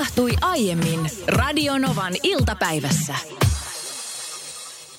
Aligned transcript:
tapahtui 0.00 0.32
aiemmin 0.40 1.10
Radionovan 1.26 2.12
iltapäivässä. 2.22 3.14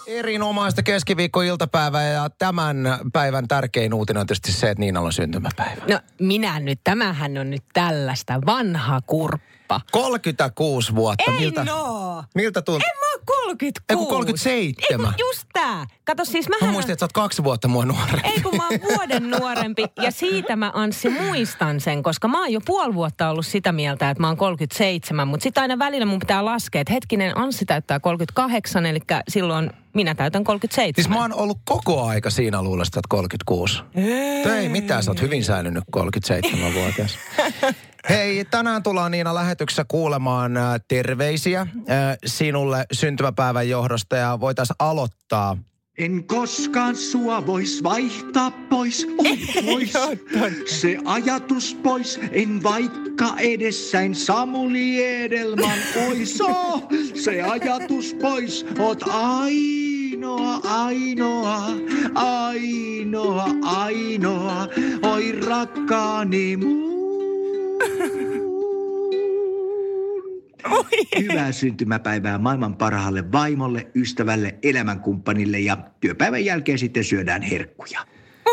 Erinomaista 0.07 0.83
keskiviikkoiltapäivää 0.83 2.07
ja 2.07 2.29
tämän 2.29 2.77
päivän 3.13 3.47
tärkein 3.47 3.93
uutinen 3.93 4.21
on 4.21 4.27
tietysti 4.27 4.51
se, 4.51 4.69
että 4.69 4.79
Niinalla 4.79 5.05
on 5.05 5.13
syntymäpäivä. 5.13 5.81
No 5.89 5.99
minä 6.19 6.59
nyt, 6.59 6.79
tämähän 6.83 7.37
on 7.37 7.49
nyt 7.49 7.63
tällaista 7.73 8.41
vanha 8.45 9.01
kurppa. 9.05 9.81
36 9.91 10.95
vuotta. 10.95 11.31
Ei 11.31 11.39
miltä, 11.39 11.63
no. 11.63 12.23
miltä 12.35 12.61
tuntuu? 12.61 12.89
En 12.91 12.99
mä 12.99 13.10
oon 13.10 13.10
36. 13.45 13.85
Ei 13.89 13.95
kun 13.95 14.07
37. 14.07 14.85
Ei 14.89 14.97
kun 14.97 15.13
just 15.19 15.47
tää. 15.53 15.85
Kato 16.03 16.25
siis 16.25 16.49
Mä 16.49 16.55
mähän... 16.61 16.73
muistin, 16.73 16.93
että 16.93 16.99
sä 16.99 17.05
oot 17.05 17.11
kaksi 17.11 17.43
vuotta 17.43 17.67
mua 17.67 17.85
nuorempi. 17.85 18.27
Ei 18.27 18.41
kun 18.41 18.57
mä 18.57 18.67
oon 18.67 18.79
vuoden 18.91 19.29
nuorempi 19.29 19.85
ja 20.01 20.11
siitä 20.11 20.55
mä 20.55 20.71
Anssi 20.73 21.09
muistan 21.09 21.79
sen, 21.79 22.03
koska 22.03 22.27
mä 22.27 22.39
oon 22.39 22.51
jo 22.51 22.59
puoli 22.65 22.93
vuotta 22.93 23.29
ollut 23.29 23.45
sitä 23.45 23.71
mieltä, 23.71 24.09
että 24.09 24.21
mä 24.21 24.27
oon 24.27 24.37
37, 24.37 25.27
mutta 25.27 25.43
sitten 25.43 25.61
aina 25.61 25.79
välillä 25.79 26.05
mun 26.05 26.19
pitää 26.19 26.45
laskea, 26.45 26.81
että 26.81 26.93
hetkinen 26.93 27.37
Anssi 27.37 27.65
täyttää 27.65 27.99
38, 27.99 28.85
eli 28.85 28.99
silloin 29.27 29.69
minä 29.93 30.15
täytän 30.15 30.43
37. 30.43 30.93
Siis 30.95 31.09
mä 31.09 31.21
oon 31.21 31.33
ollut 31.33 31.57
koko 31.65 32.03
aika 32.03 32.29
siinä 32.29 32.61
luulesta, 32.61 32.99
että 32.99 33.07
36. 33.09 33.83
Ei. 33.95 34.51
ei 34.51 34.69
mitään, 34.69 35.03
sä 35.03 35.11
oot 35.11 35.21
hyvin 35.21 35.43
säilynyt 35.43 35.83
37-vuotias. 35.97 37.17
Hei, 38.09 38.45
tänään 38.45 38.83
tullaan 38.83 39.11
Niina 39.11 39.35
lähetyksessä 39.35 39.85
kuulemaan 39.87 40.57
äh, 40.57 40.81
terveisiä 40.87 41.61
äh, 41.61 41.67
sinulle 42.25 42.85
syntymäpäivän 42.91 43.69
johdosta 43.69 44.15
ja 44.15 44.39
voitaisiin 44.39 44.75
aloittaa 44.79 45.57
En 46.01 46.23
koskaan 46.23 46.95
sua 46.95 47.45
vois 47.45 47.83
vaihtaa 47.83 48.51
pois, 48.69 49.07
oi 49.19 49.85
pois. 50.39 50.79
Se 50.81 50.97
ajatus 51.05 51.77
pois, 51.83 52.19
en 52.31 52.63
vaikka 52.63 53.35
edessäin 53.37 54.15
Samuli 54.15 55.05
Edelman 55.05 55.79
oiso. 56.09 56.81
Se 57.13 57.41
ajatus 57.41 58.15
pois, 58.21 58.65
oot 58.79 59.03
ainoa, 59.07 60.55
ainoa, 60.63 61.69
ainoa, 62.15 63.45
ainoa, 63.61 64.67
oi 65.03 65.31
rakkaani 65.31 66.57
muun. 70.69 70.85
Hyvää 71.19 71.51
syntymäpäivää 71.51 72.37
maailman 72.37 72.75
parhaalle 72.75 73.31
vaimolle, 73.31 73.87
ystävälle, 73.95 74.55
elämänkumppanille 74.63 75.59
ja 75.59 75.77
työpäivän 75.99 76.45
jälkeen 76.45 76.79
sitten 76.79 77.03
syödään 77.03 77.41
herkkuja. 77.41 78.05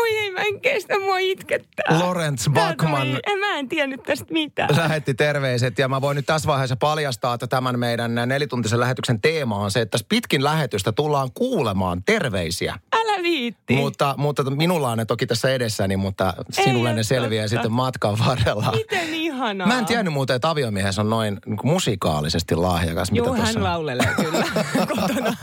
Oi 0.09 0.17
ei, 0.17 0.31
mä 0.31 0.39
en 0.41 0.61
kestä, 0.61 0.99
mua 0.99 1.17
itkettää. 1.19 1.99
Lorenz 1.99 2.45
tuli- 2.45 3.19
En, 3.27 3.39
mä 3.39 3.57
en 3.59 3.69
tiennyt 3.69 4.03
tästä 4.03 4.33
mitään. 4.33 4.69
lähetti 4.77 5.13
terveiset 5.13 5.79
ja 5.79 5.87
mä 5.87 6.01
voin 6.01 6.15
nyt 6.15 6.25
tässä 6.25 6.47
vaiheessa 6.47 6.75
paljastaa, 6.75 7.33
että 7.33 7.47
tämän 7.47 7.79
meidän 7.79 8.15
nelituntisen 8.25 8.79
lähetyksen 8.79 9.21
teema 9.21 9.55
on 9.55 9.71
se, 9.71 9.81
että 9.81 9.91
tässä 9.91 10.05
pitkin 10.09 10.43
lähetystä 10.43 10.91
tullaan 10.91 11.29
kuulemaan 11.33 12.03
terveisiä. 12.03 12.79
Älä 12.95 13.23
viitti. 13.23 13.75
Mutta, 13.75 14.15
mutta 14.17 14.43
minulla 14.51 14.89
on 14.89 14.97
ne 14.97 15.05
toki 15.05 15.25
tässä 15.27 15.49
edessäni, 15.49 15.97
mutta 15.97 16.33
Ei 16.57 16.63
sinulle 16.63 16.93
ne 16.93 17.03
selviää 17.03 17.43
totta. 17.43 17.55
sitten 17.55 17.71
matkan 17.71 18.17
varrella. 18.27 18.71
Miten 18.75 19.13
ihanaa. 19.13 19.67
Mä 19.67 19.79
en 19.79 19.85
tiennyt 19.85 20.13
muuten, 20.13 20.35
että 20.35 20.49
aviomies 20.49 20.99
on 20.99 21.09
noin 21.09 21.37
niin 21.45 21.59
musikaalisesti 21.63 22.55
lahjakas. 22.55 23.09
Joo, 23.11 23.25
mitä 23.33 23.37
hän 23.45 23.53
tuossa- 23.55 23.63
laulelee 23.69 24.13
kyllä 24.15 24.43
kotona. 24.97 25.35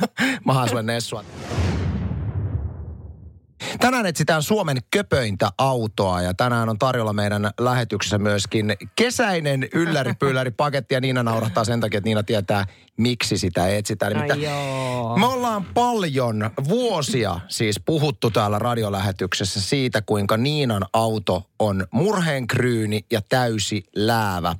Mä 0.44 0.52
haan 0.52 0.68
sulle 0.68 0.82
Nessua. 0.82 1.24
Tänään 3.80 4.06
etsitään 4.06 4.42
Suomen 4.42 4.76
köpöintä 4.90 5.50
autoa 5.58 6.22
ja 6.22 6.34
tänään 6.34 6.68
on 6.68 6.78
tarjolla 6.78 7.12
meidän 7.12 7.50
lähetyksessä 7.60 8.18
myöskin 8.18 8.76
kesäinen 8.96 9.68
ylläri 9.74 10.50
paketti 10.56 10.94
ja 10.94 11.00
Niina 11.00 11.22
naurahtaa 11.22 11.64
sen 11.64 11.80
takia, 11.80 11.98
että 11.98 12.08
Niina 12.08 12.22
tietää, 12.22 12.66
miksi 12.96 13.38
sitä 13.38 13.68
etsitään. 13.68 14.12
Nimittäin 14.12 14.42
joo. 14.42 15.16
Me 15.16 15.26
ollaan 15.26 15.64
paljon 15.64 16.50
vuosia 16.68 17.40
siis 17.48 17.80
puhuttu 17.86 18.30
täällä 18.30 18.58
radiolähetyksessä 18.58 19.60
siitä, 19.60 20.02
kuinka 20.02 20.36
Niinan 20.36 20.86
auto 20.92 21.42
on 21.58 21.86
murheenkryyni 21.90 23.04
ja 23.10 23.20
täysi 23.28 23.84
läävä. 23.96 24.56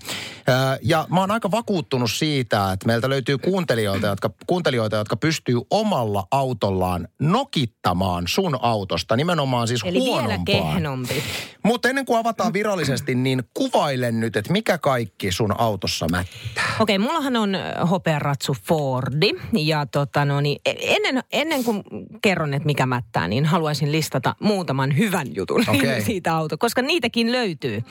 Ja 0.83 1.07
mä 1.11 1.21
oon 1.21 1.31
aika 1.31 1.51
vakuuttunut 1.51 2.11
siitä, 2.11 2.73
että 2.73 2.87
meiltä 2.87 3.09
löytyy 3.09 3.39
kuuntelijoita, 3.39 4.07
jotka, 4.07 4.31
kuuntelijoita, 4.47 4.97
jotka 4.97 5.17
pystyy 5.17 5.61
omalla 5.71 6.27
autollaan 6.31 7.09
nokittamaan 7.21 8.25
sun 8.29 8.59
autosta. 8.87 9.17
Nimenomaan 9.17 9.69
siis 9.69 9.81
Eli 9.85 9.99
vielä 9.99 10.11
huonompaa. 10.23 10.45
kehnompi. 10.45 11.23
Mutta 11.63 11.89
ennen 11.89 12.05
kuin 12.07 12.19
avataan 12.19 12.53
virallisesti, 12.53 13.15
niin 13.15 13.43
kuvaile 13.55 14.13
nyt, 14.13 14.37
että 14.37 14.53
mikä 14.53 14.79
kaikki 14.79 15.33
sun 15.33 15.61
autossa 15.61 16.07
mättää. 16.11 16.65
Okei, 16.81 16.99
mullahan 16.99 17.37
on 17.37 17.57
hopearatsu 17.91 18.57
Fordi 18.63 19.31
ja 19.53 19.87
tota 19.87 20.25
no 20.25 20.41
niin, 20.41 20.61
e- 20.67 20.75
ennen, 20.79 21.23
ennen 21.33 21.65
kuin 21.65 21.83
kerron, 22.23 22.55
että 22.55 22.67
mikä 22.67 22.87
mättää, 22.87 23.29
niin 23.29 23.45
haluaisin 23.45 23.93
listata 23.93 24.35
muutaman 24.41 24.97
hyvän 24.97 25.27
jutun 25.35 25.65
Okei. 25.77 26.03
siitä 26.03 26.37
auto, 26.37 26.59
koska 26.59 26.83
niitäkin 26.83 27.33
löytyy. 27.33 27.83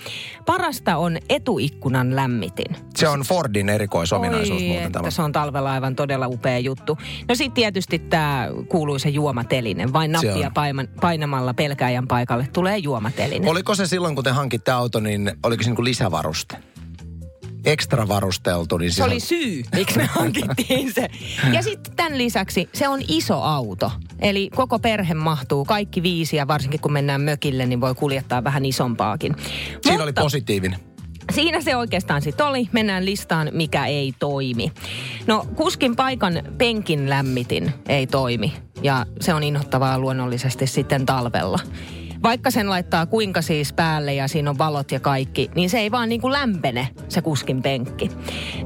Parasta 0.45 0.97
on 0.97 1.17
etuikkunan 1.29 2.15
lämmitin. 2.15 2.75
Se 2.95 3.07
on 3.07 3.21
Fordin 3.21 3.69
erikoisominaisuus 3.69 4.61
Oi, 4.61 4.67
muuten 4.67 4.91
tämä. 4.91 5.11
se 5.11 5.21
on 5.21 5.31
talvella 5.31 5.71
aivan 5.71 5.95
todella 5.95 6.27
upea 6.27 6.59
juttu. 6.59 6.97
No 7.29 7.35
sitten 7.35 7.53
tietysti 7.55 7.99
tämä 7.99 8.49
kuuluisa 8.69 9.09
juomatelinen. 9.09 9.93
Vain 9.93 10.11
nappia 10.11 10.51
on. 10.57 10.84
Paiman, 10.87 11.01
painamalla 11.01 11.53
pelkääjän 11.53 12.07
paikalle 12.07 12.47
tulee 12.53 12.77
juomatelinen. 12.77 13.49
Oliko 13.49 13.75
se 13.75 13.87
silloin, 13.87 14.15
kun 14.15 14.23
te 14.23 14.29
hankitte 14.31 14.71
auto, 14.71 14.99
niin 14.99 15.31
oliko 15.43 15.63
se 15.63 15.69
niin 15.69 15.75
kuin 15.75 15.85
lisävaruste? 15.85 16.57
Ekstra 17.65 18.07
varusteltu, 18.07 18.77
niin 18.77 18.91
Se 18.91 18.95
siellä- 18.95 19.11
oli 19.11 19.19
syy, 19.19 19.63
miksi 19.75 19.97
me 19.97 20.05
hankittiin 20.05 20.93
se. 20.93 21.07
Ja 21.53 21.61
sitten 21.61 21.95
tämän 21.95 22.17
lisäksi 22.17 22.69
se 22.73 22.87
on 22.87 22.99
iso 23.07 23.41
auto. 23.41 23.91
Eli 24.19 24.49
koko 24.55 24.79
perhe 24.79 25.13
mahtuu, 25.13 25.65
kaikki 25.65 26.03
viisi 26.03 26.35
ja 26.37 26.47
varsinkin 26.47 26.79
kun 26.79 26.93
mennään 26.93 27.21
mökille, 27.21 27.65
niin 27.65 27.81
voi 27.81 27.95
kuljettaa 27.95 28.43
vähän 28.43 28.65
isompaakin. 28.65 29.35
Siinä 29.81 30.03
oli 30.03 30.13
positiivinen. 30.13 30.79
Siinä 31.33 31.61
se 31.61 31.75
oikeastaan 31.75 32.21
sitten 32.21 32.45
oli. 32.45 32.69
Mennään 32.71 33.05
listaan, 33.05 33.49
mikä 33.51 33.85
ei 33.85 34.13
toimi. 34.19 34.71
No 35.27 35.45
kuskin 35.55 35.95
paikan 35.95 36.33
penkin 36.57 37.09
lämmitin 37.09 37.71
ei 37.89 38.07
toimi. 38.07 38.53
Ja 38.85 39.05
se 39.21 39.33
on 39.33 39.43
inhottavaa 39.43 39.99
luonnollisesti 39.99 40.67
sitten 40.67 41.05
talvella. 41.05 41.59
Vaikka 42.25 42.51
sen 42.51 42.69
laittaa 42.69 43.05
kuinka 43.05 43.41
siis 43.41 43.73
päälle 43.73 44.13
ja 44.13 44.27
siinä 44.27 44.49
on 44.49 44.57
valot 44.57 44.91
ja 44.91 44.99
kaikki, 44.99 45.51
niin 45.55 45.69
se 45.69 45.79
ei 45.79 45.91
vaan 45.91 46.09
niin 46.09 46.21
kuin 46.21 46.33
lämpene 46.33 46.87
se 47.09 47.21
kuskin 47.21 47.61
penkki. 47.61 48.11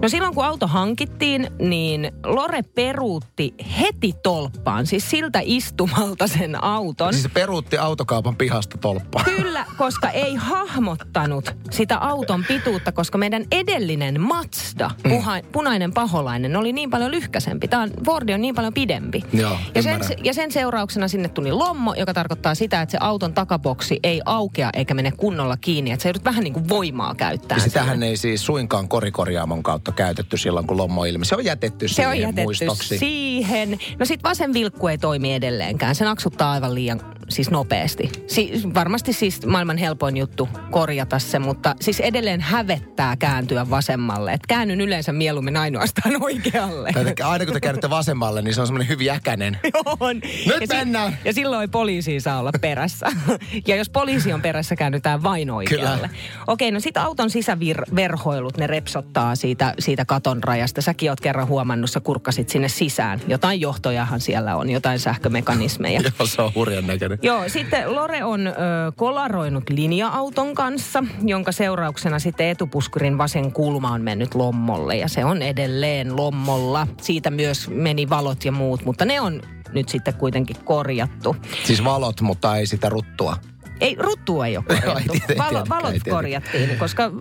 No 0.01 0.09
silloin 0.09 0.35
kun 0.35 0.45
auto 0.45 0.67
hankittiin, 0.67 1.47
niin 1.59 2.11
Lore 2.25 2.61
peruutti 2.61 3.53
heti 3.79 4.13
tolppaan, 4.23 4.87
siis 4.87 5.09
siltä 5.09 5.39
istumalta 5.43 6.27
sen 6.27 6.63
auton. 6.63 7.13
Siis 7.13 7.23
se 7.23 7.29
peruutti 7.29 7.77
autokaupan 7.77 8.35
pihasta 8.35 8.77
tolppaa. 8.77 9.23
Kyllä, 9.23 9.65
koska 9.77 10.09
ei 10.09 10.35
hahmottanut 10.35 11.55
sitä 11.71 11.97
auton 11.97 12.43
pituutta, 12.47 12.91
koska 12.91 13.17
meidän 13.17 13.43
edellinen 13.51 14.21
Mazda, 14.21 14.91
puha, 15.09 15.39
punainen 15.51 15.93
paholainen, 15.93 16.55
oli 16.55 16.73
niin 16.73 16.89
paljon 16.89 17.11
lyhkäsempi. 17.11 17.67
Tämä 17.67 17.83
on, 17.83 17.91
Fordi 18.05 18.33
on 18.33 18.41
niin 18.41 18.55
paljon 18.55 18.73
pidempi. 18.73 19.23
Joo, 19.33 19.57
ja, 19.75 19.81
sen, 19.81 19.93
ymmärrän. 19.93 20.25
ja 20.25 20.33
sen 20.33 20.51
seurauksena 20.51 21.07
sinne 21.07 21.29
tuli 21.29 21.51
lommo, 21.51 21.93
joka 21.93 22.13
tarkoittaa 22.13 22.55
sitä, 22.55 22.81
että 22.81 22.91
se 22.91 22.97
auton 23.01 23.33
takaboksi 23.49 23.99
ei 24.03 24.21
aukea 24.25 24.69
eikä 24.73 24.93
mene 24.93 25.11
kunnolla 25.11 25.57
kiinni. 25.57 25.91
Että 25.91 26.03
se 26.03 26.09
joudut 26.09 26.25
vähän 26.25 26.43
niin 26.43 26.53
kuin 26.53 26.69
voimaa 26.69 27.15
käyttää. 27.15 27.57
Ja 27.57 27.63
sitähän 27.63 28.03
ei 28.03 28.17
siis 28.17 28.45
suinkaan 28.45 28.87
korikorjaamon 28.87 29.63
kautta 29.63 29.91
käytetty 29.91 30.37
silloin, 30.37 30.67
kun 30.67 30.77
lommo 30.77 31.05
ilmi. 31.05 31.25
Se 31.25 31.35
on 31.35 31.45
jätetty 31.45 31.87
Se 31.87 31.93
siihen 31.93 32.09
on 32.11 32.19
jätetty 32.19 32.43
muistoksi. 32.43 32.97
siihen. 32.97 33.79
No 33.99 34.05
sit 34.05 34.23
vasen 34.23 34.53
vilkku 34.53 34.87
ei 34.87 34.97
toimi 34.97 35.33
edelleenkään. 35.33 35.95
Se 35.95 36.05
naksuttaa 36.05 36.51
aivan 36.51 36.75
liian 36.75 37.01
siis 37.29 37.51
nopeasti. 37.51 38.11
Si- 38.27 38.51
varmasti 38.73 39.13
siis 39.13 39.45
maailman 39.45 39.77
helpoin 39.77 40.17
juttu 40.17 40.49
korjata 40.71 41.19
se, 41.19 41.39
mutta 41.39 41.75
siis 41.81 41.99
edelleen 41.99 42.41
hävettää 42.41 43.15
kääntyä 43.17 43.69
vasemmalle. 43.69 44.33
Et 44.33 44.45
käännyn 44.47 44.81
yleensä 44.81 45.13
mieluummin 45.13 45.57
ainoastaan 45.57 46.15
oikealle. 46.23 46.91
Te- 47.15 47.23
Aina 47.23 47.45
kun 47.45 47.53
te 47.53 47.59
käännytte 47.59 47.89
vasemmalle, 47.89 48.41
niin 48.41 48.53
se 48.53 48.61
on 48.61 48.67
semmoinen 48.67 48.87
hyvin 48.89 49.11
äkäinen. 49.11 49.59
on. 49.99 50.15
Nyt 50.15 50.61
ja 50.61 50.67
si- 50.67 50.75
mennään. 50.75 51.17
ja 51.25 51.33
silloin 51.33 51.71
poliisi 51.71 52.19
saa 52.19 52.39
olla 52.39 52.51
perässä. 52.61 53.05
ja 53.67 53.75
jos 53.75 53.89
poliisi 53.89 54.33
on 54.33 54.41
perässä, 54.41 54.75
käännytään 54.75 55.23
vain 55.23 55.51
oikealle. 55.51 56.07
Kyllä. 56.07 56.09
Okei, 56.47 56.71
no 56.71 56.79
sitten 56.79 57.03
auton 57.03 57.29
sisäverhoilut, 57.29 58.57
ne 58.57 58.67
repsottaa 58.67 59.35
siitä, 59.35 59.73
siitä 59.79 60.05
katon 60.05 60.43
rajasta. 60.43 60.81
Säkin 60.81 61.09
oot 61.09 61.21
kerran 61.21 61.47
huomannut, 61.47 61.89
sä 61.89 61.99
kurkkasit 61.99 62.49
sinne 62.49 62.67
sisään. 62.69 63.21
Jotain 63.27 63.61
johtojahan 63.61 64.19
siellä 64.19 64.55
on, 64.55 64.69
jotain 64.69 64.99
sähkömekanismeja. 64.99 66.01
Joo, 66.01 66.27
se 66.27 66.41
on 66.41 66.51
hurjan 66.55 66.87
näköinen. 66.87 67.18
Joo, 67.27 67.49
sitten 67.49 67.95
Lore 67.95 68.23
on 68.23 68.47
ö, 68.47 68.51
kolaroinut 68.95 69.69
linja-auton 69.69 70.55
kanssa, 70.55 71.03
jonka 71.25 71.51
seurauksena 71.51 72.19
sitten 72.19 72.47
etupuskurin 72.47 73.17
vasen 73.17 73.51
kulma 73.51 73.91
on 73.91 74.01
mennyt 74.01 74.35
lommolle. 74.35 74.95
Ja 74.95 75.07
se 75.07 75.25
on 75.25 75.41
edelleen 75.41 76.15
lommolla. 76.15 76.87
Siitä 77.01 77.31
myös 77.31 77.69
meni 77.69 78.09
valot 78.09 78.45
ja 78.45 78.51
muut, 78.51 78.85
mutta 78.85 79.05
ne 79.05 79.21
on 79.21 79.41
nyt 79.73 79.89
sitten 79.89 80.13
kuitenkin 80.13 80.55
korjattu. 80.65 81.35
Siis 81.63 81.83
valot, 81.83 82.21
mutta 82.21 82.57
ei 82.57 82.65
sitä 82.65 82.89
ruttua. 82.89 83.35
Ei, 83.81 83.95
ruttu 83.99 84.41
ei 84.41 84.57
ole 84.57 84.65
ei 84.69 84.81
korjattu. 84.81 85.13
tiety- 85.13 85.37
Valo, 85.37 85.63
valot 85.69 85.81
tietenkään. 85.91 86.15
korjattiin, 86.15 86.77
koska 86.77 87.11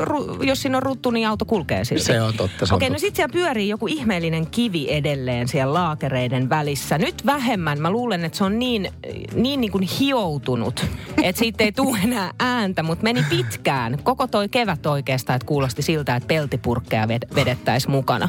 ru, 0.00 0.42
jos 0.42 0.62
siinä 0.62 0.76
on 0.76 0.82
ruttu, 0.82 1.10
niin 1.10 1.28
auto 1.28 1.44
kulkee 1.44 1.84
silti. 1.84 2.04
Se 2.04 2.20
on 2.22 2.34
totta, 2.34 2.66
se 2.66 2.74
Okei, 2.74 2.88
no 2.88 2.92
totta. 2.94 3.06
sit 3.06 3.16
siellä 3.16 3.32
pyörii 3.32 3.68
joku 3.68 3.86
ihmeellinen 3.86 4.46
kivi 4.46 4.86
edelleen 4.90 5.48
siellä 5.48 5.74
laakereiden 5.74 6.48
välissä. 6.50 6.98
Nyt 6.98 7.26
vähemmän. 7.26 7.80
Mä 7.80 7.90
luulen, 7.90 8.24
että 8.24 8.38
se 8.38 8.44
on 8.44 8.58
niin, 8.58 8.88
niin, 9.34 9.60
niin 9.60 9.72
kuin 9.72 9.84
hioutunut, 9.84 10.86
että 11.22 11.38
siitä 11.38 11.64
ei 11.64 11.72
tule 11.72 11.98
enää 12.04 12.30
ääntä, 12.40 12.82
mutta 12.82 13.02
meni 13.02 13.24
pitkään. 13.30 13.98
Koko 14.02 14.26
toi 14.26 14.48
kevät 14.48 14.86
oikeastaan, 14.86 15.36
että 15.36 15.46
kuulosti 15.46 15.82
siltä, 15.82 16.16
että 16.16 16.26
peltipurkkeja 16.26 17.06
ved- 17.06 17.34
vedettäisiin 17.34 17.90
mukana. 17.90 18.28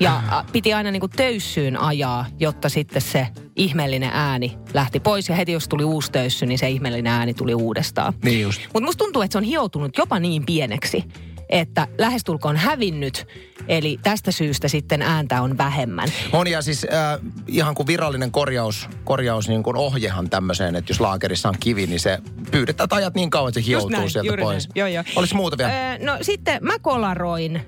Ja 0.00 0.22
piti 0.52 0.72
aina 0.74 0.90
niin 0.90 1.00
kuin 1.00 1.12
töyssyyn 1.16 1.76
ajaa, 1.80 2.26
jotta 2.40 2.68
sitten 2.68 3.02
se 3.02 3.26
ihmeellinen 3.58 4.10
ääni 4.12 4.58
lähti 4.74 5.00
pois. 5.00 5.28
Ja 5.28 5.34
heti 5.34 5.52
jos 5.52 5.68
tuli 5.68 5.84
uusi 5.84 6.12
töyssy, 6.12 6.46
niin 6.46 6.58
se 6.58 6.68
ihmeellinen 6.68 7.12
ääni 7.12 7.34
tuli 7.34 7.54
uudestaan. 7.54 8.12
Niin 8.24 8.40
just. 8.40 8.60
Mutta 8.74 8.86
musta 8.86 9.04
tuntuu, 9.04 9.22
että 9.22 9.32
se 9.32 9.38
on 9.38 9.44
hioutunut 9.44 9.98
jopa 9.98 10.18
niin 10.18 10.46
pieneksi, 10.46 11.04
että 11.48 11.86
lähestulkoon 11.98 12.56
hävinnyt. 12.56 13.26
Eli 13.68 13.98
tästä 14.02 14.32
syystä 14.32 14.68
sitten 14.68 15.02
ääntä 15.02 15.42
on 15.42 15.58
vähemmän. 15.58 16.08
On 16.32 16.46
ja 16.46 16.62
siis 16.62 16.86
äh, 16.92 17.20
ihan 17.46 17.74
kuin 17.74 17.86
virallinen 17.86 18.30
korjaus, 18.30 18.88
korjaus 19.04 19.48
niin 19.48 19.62
kuin 19.62 19.76
ohjehan 19.76 20.30
tämmöiseen, 20.30 20.76
että 20.76 20.90
jos 20.90 21.00
laakerissa 21.00 21.48
on 21.48 21.54
kivi, 21.60 21.86
niin 21.86 22.00
se 22.00 22.18
pyydetään 22.50 22.84
että 22.84 22.96
ajat 22.96 23.14
niin 23.14 23.30
kauan, 23.30 23.48
että 23.48 23.60
se 23.60 23.66
hioutuu 23.66 23.90
näin, 23.90 24.10
sieltä 24.10 24.42
pois. 24.42 24.68
näin. 24.68 24.72
Joo, 24.74 24.88
joo. 24.88 25.04
Olisi 25.16 25.34
muuta 25.34 25.58
vielä? 25.58 25.92
Öö, 25.92 25.98
no 26.06 26.18
sitten 26.22 26.58
mä 26.62 26.78
kolaroin. 26.78 27.62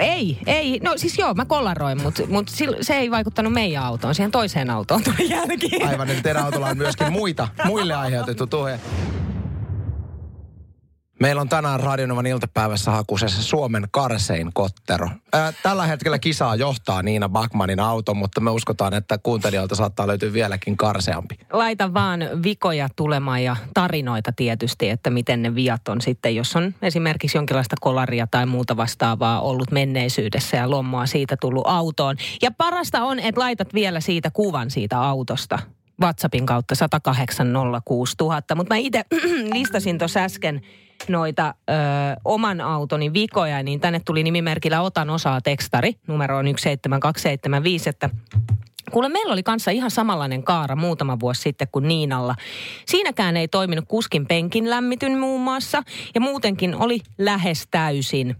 Ei, 0.00 0.38
ei. 0.46 0.80
No 0.82 0.92
siis 0.96 1.18
joo, 1.18 1.34
mä 1.34 1.44
kolaroin, 1.44 2.02
mutta 2.02 2.22
mut 2.28 2.48
se 2.80 2.94
ei 2.94 3.10
vaikuttanut 3.10 3.52
meidän 3.52 3.82
autoon. 3.82 4.14
Siihen 4.14 4.30
toiseen 4.30 4.70
autoon 4.70 5.02
tuli 5.04 5.30
jälkeen. 5.30 5.88
Aivan, 5.88 6.10
että 6.10 6.22
teidän 6.22 6.44
autolla 6.44 6.66
on 6.66 6.78
myöskin 6.78 7.12
muita, 7.12 7.48
muille 7.64 7.94
aiheutettu 7.94 8.46
tuhe. 8.46 8.80
Meillä 11.20 11.40
on 11.40 11.48
tänään 11.48 11.80
Radionovan 11.80 12.26
iltapäivässä 12.26 12.90
hakusessa 12.90 13.42
Suomen 13.42 13.88
karsein 13.90 14.50
kottero. 14.52 15.10
Ää, 15.32 15.52
tällä 15.62 15.86
hetkellä 15.86 16.18
kisaa 16.18 16.56
johtaa 16.56 17.02
Niina 17.02 17.28
Backmanin 17.28 17.80
auto, 17.80 18.14
mutta 18.14 18.40
me 18.40 18.50
uskotaan, 18.50 18.94
että 18.94 19.18
kuuntelijoilta 19.18 19.74
saattaa 19.74 20.06
löytyä 20.06 20.32
vieläkin 20.32 20.76
karseampi. 20.76 21.38
Laita 21.52 21.94
vaan 21.94 22.20
vikoja 22.42 22.88
tulemaan 22.96 23.44
ja 23.44 23.56
tarinoita 23.74 24.32
tietysti, 24.32 24.88
että 24.88 25.10
miten 25.10 25.42
ne 25.42 25.54
viat 25.54 25.88
on 25.88 26.00
sitten, 26.00 26.36
jos 26.36 26.56
on 26.56 26.74
esimerkiksi 26.82 27.38
jonkinlaista 27.38 27.76
kolaria 27.80 28.26
tai 28.30 28.46
muuta 28.46 28.76
vastaavaa 28.76 29.40
ollut 29.40 29.70
menneisyydessä 29.70 30.56
ja 30.56 30.70
lommoa 30.70 31.06
siitä 31.06 31.36
tullut 31.40 31.66
autoon. 31.66 32.16
Ja 32.42 32.50
parasta 32.50 33.04
on, 33.04 33.18
että 33.18 33.40
laitat 33.40 33.74
vielä 33.74 34.00
siitä 34.00 34.30
kuvan 34.30 34.70
siitä 34.70 35.00
autosta. 35.00 35.58
WhatsAppin 36.02 36.46
kautta 36.46 36.74
10806 36.74 38.14
000. 38.20 38.42
Mutta 38.54 38.74
mä 38.74 38.78
itse 38.78 39.02
listasin 39.54 39.98
tuossa 39.98 40.20
äsken 40.20 40.60
noita 41.08 41.54
ö, 41.70 41.72
oman 42.24 42.60
autoni 42.60 43.12
vikoja, 43.12 43.62
niin 43.62 43.80
tänne 43.80 44.00
tuli 44.04 44.22
nimimerkillä 44.22 44.80
Otan 44.80 45.10
osaa 45.10 45.40
tekstari, 45.40 45.92
numero 46.06 46.38
on 46.38 46.44
17275, 46.44 47.88
että 47.88 48.10
Kuule, 48.90 49.08
meillä 49.08 49.32
oli 49.32 49.42
kanssa 49.42 49.70
ihan 49.70 49.90
samanlainen 49.90 50.42
kaara 50.42 50.76
muutama 50.76 51.20
vuosi 51.20 51.40
sitten 51.40 51.68
kuin 51.72 51.88
Niinalla. 51.88 52.34
Siinäkään 52.86 53.36
ei 53.36 53.48
toiminut 53.48 53.84
kuskin 53.88 54.26
penkin 54.26 54.70
lämmityn 54.70 55.18
muun 55.18 55.40
muassa 55.40 55.82
ja 56.14 56.20
muutenkin 56.20 56.74
oli 56.74 57.00
lähes 57.18 57.68
täysin 57.70 58.36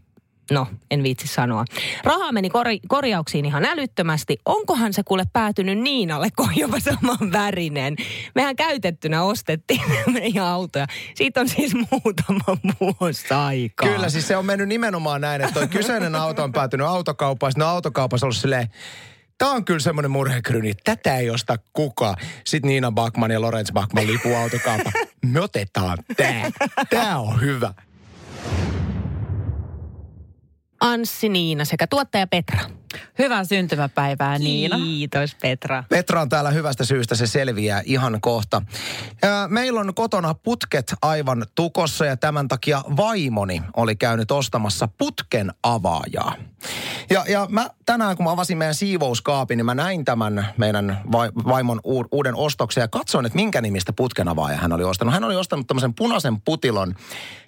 No, 0.51 0.67
en 0.91 1.03
viitsi 1.03 1.27
sanoa. 1.27 1.65
Rahaa 2.05 2.33
meni 2.33 2.49
kori- 2.49 2.81
korjauksiin 2.89 3.45
ihan 3.45 3.65
älyttömästi. 3.65 4.39
Onkohan 4.45 4.93
se 4.93 5.03
kuule 5.03 5.25
päätynyt 5.33 5.79
Niinalle, 5.79 6.29
kun 6.37 6.49
on 6.49 6.57
jopa 6.57 6.81
saman 6.81 7.33
värinen? 7.33 7.97
Mehän 8.35 8.57
käytettynä 8.57 9.23
ostettiin 9.23 9.83
meidän 10.13 10.45
autoja. 10.45 10.87
Siitä 11.15 11.41
on 11.41 11.49
siis 11.49 11.73
muutama 11.75 12.59
vuosi 12.81 13.35
aikaa. 13.35 13.89
Kyllä, 13.89 14.09
siis 14.09 14.29
se 14.29 14.37
on 14.37 14.47
mennyt 14.47 14.69
nimenomaan 14.69 15.21
näin, 15.21 15.43
että 15.43 15.55
toi 15.55 15.69
kyseinen 15.69 16.15
auto 16.15 16.45
on 16.45 16.53
päätynyt 16.53 16.87
autokauppaan. 16.87 17.53
Sitten 17.53 17.67
on 17.67 17.73
autokaupassa 17.73 18.27
ollut 18.27 18.37
silleen, 18.37 18.69
Tämä 19.39 19.51
on 19.51 19.65
kyllä 19.65 19.81
semmoinen 19.81 20.11
murhekryni, 20.11 20.75
tätä 20.85 21.17
ei 21.17 21.31
osta 21.31 21.59
kukaan. 21.73 22.17
Sitten 22.45 22.69
Niina 22.69 22.93
Backman 22.93 23.31
ja 23.31 23.41
Lorenz 23.41 23.73
Backman 23.73 24.07
lipuu 24.07 24.35
autokauppa. 24.35 24.93
Me 25.25 25.41
otetaan 25.41 25.99
tämä. 26.17 26.51
Tämä 26.91 27.19
on 27.19 27.41
hyvä. 27.41 27.75
Anssi 30.81 31.29
Niina 31.29 31.65
sekä 31.65 31.87
tuottaja 31.87 32.27
Petra. 32.27 32.61
Hyvää 33.19 33.45
syntymäpäivää 33.45 34.39
Niina. 34.39 34.77
Kiitos 34.77 35.35
Petra. 35.43 35.85
Petra 35.89 36.21
on 36.21 36.29
täällä 36.29 36.51
hyvästä 36.51 36.85
syystä, 36.85 37.15
se 37.15 37.27
selviää 37.27 37.83
ihan 37.85 38.21
kohta. 38.21 38.63
Meillä 39.49 39.81
on 39.81 39.95
kotona 39.95 40.35
putket 40.35 40.95
aivan 41.03 41.47
tukossa 41.55 42.07
ja 42.07 42.17
tämän 42.17 42.49
takia 42.49 42.83
vaimoni 42.97 43.63
oli 43.77 43.97
käynyt 43.97 44.31
ostamassa 44.31 44.89
putken 44.99 45.53
avaajaa. 45.63 46.35
Ja, 47.11 47.25
ja 47.29 47.47
mä 47.51 47.71
tänään, 47.87 48.17
kun 48.17 48.25
mä 48.25 48.31
avasin 48.31 48.59
meidän 48.59 48.75
siivouskaapin, 48.75 49.57
niin 49.57 49.67
mä 49.67 49.75
näin 49.75 50.05
tämän 50.05 50.47
meidän 50.57 51.01
vai, 51.13 51.31
vaimon 51.47 51.81
uuden 52.13 52.35
ostoksen 52.35 52.81
ja 52.81 52.89
katsoin, 52.89 53.27
että 53.27 53.37
minkä 53.37 53.61
nimistä 53.61 53.93
putken 53.93 54.29
avaaja 54.29 54.57
hän 54.57 54.73
oli 54.73 54.85
ostanut. 54.85 55.15
Hän 55.15 55.25
oli 55.25 55.37
ostanut 55.37 55.67
tämmöisen 55.67 55.95
punaisen 55.95 56.41
putilon 56.41 56.95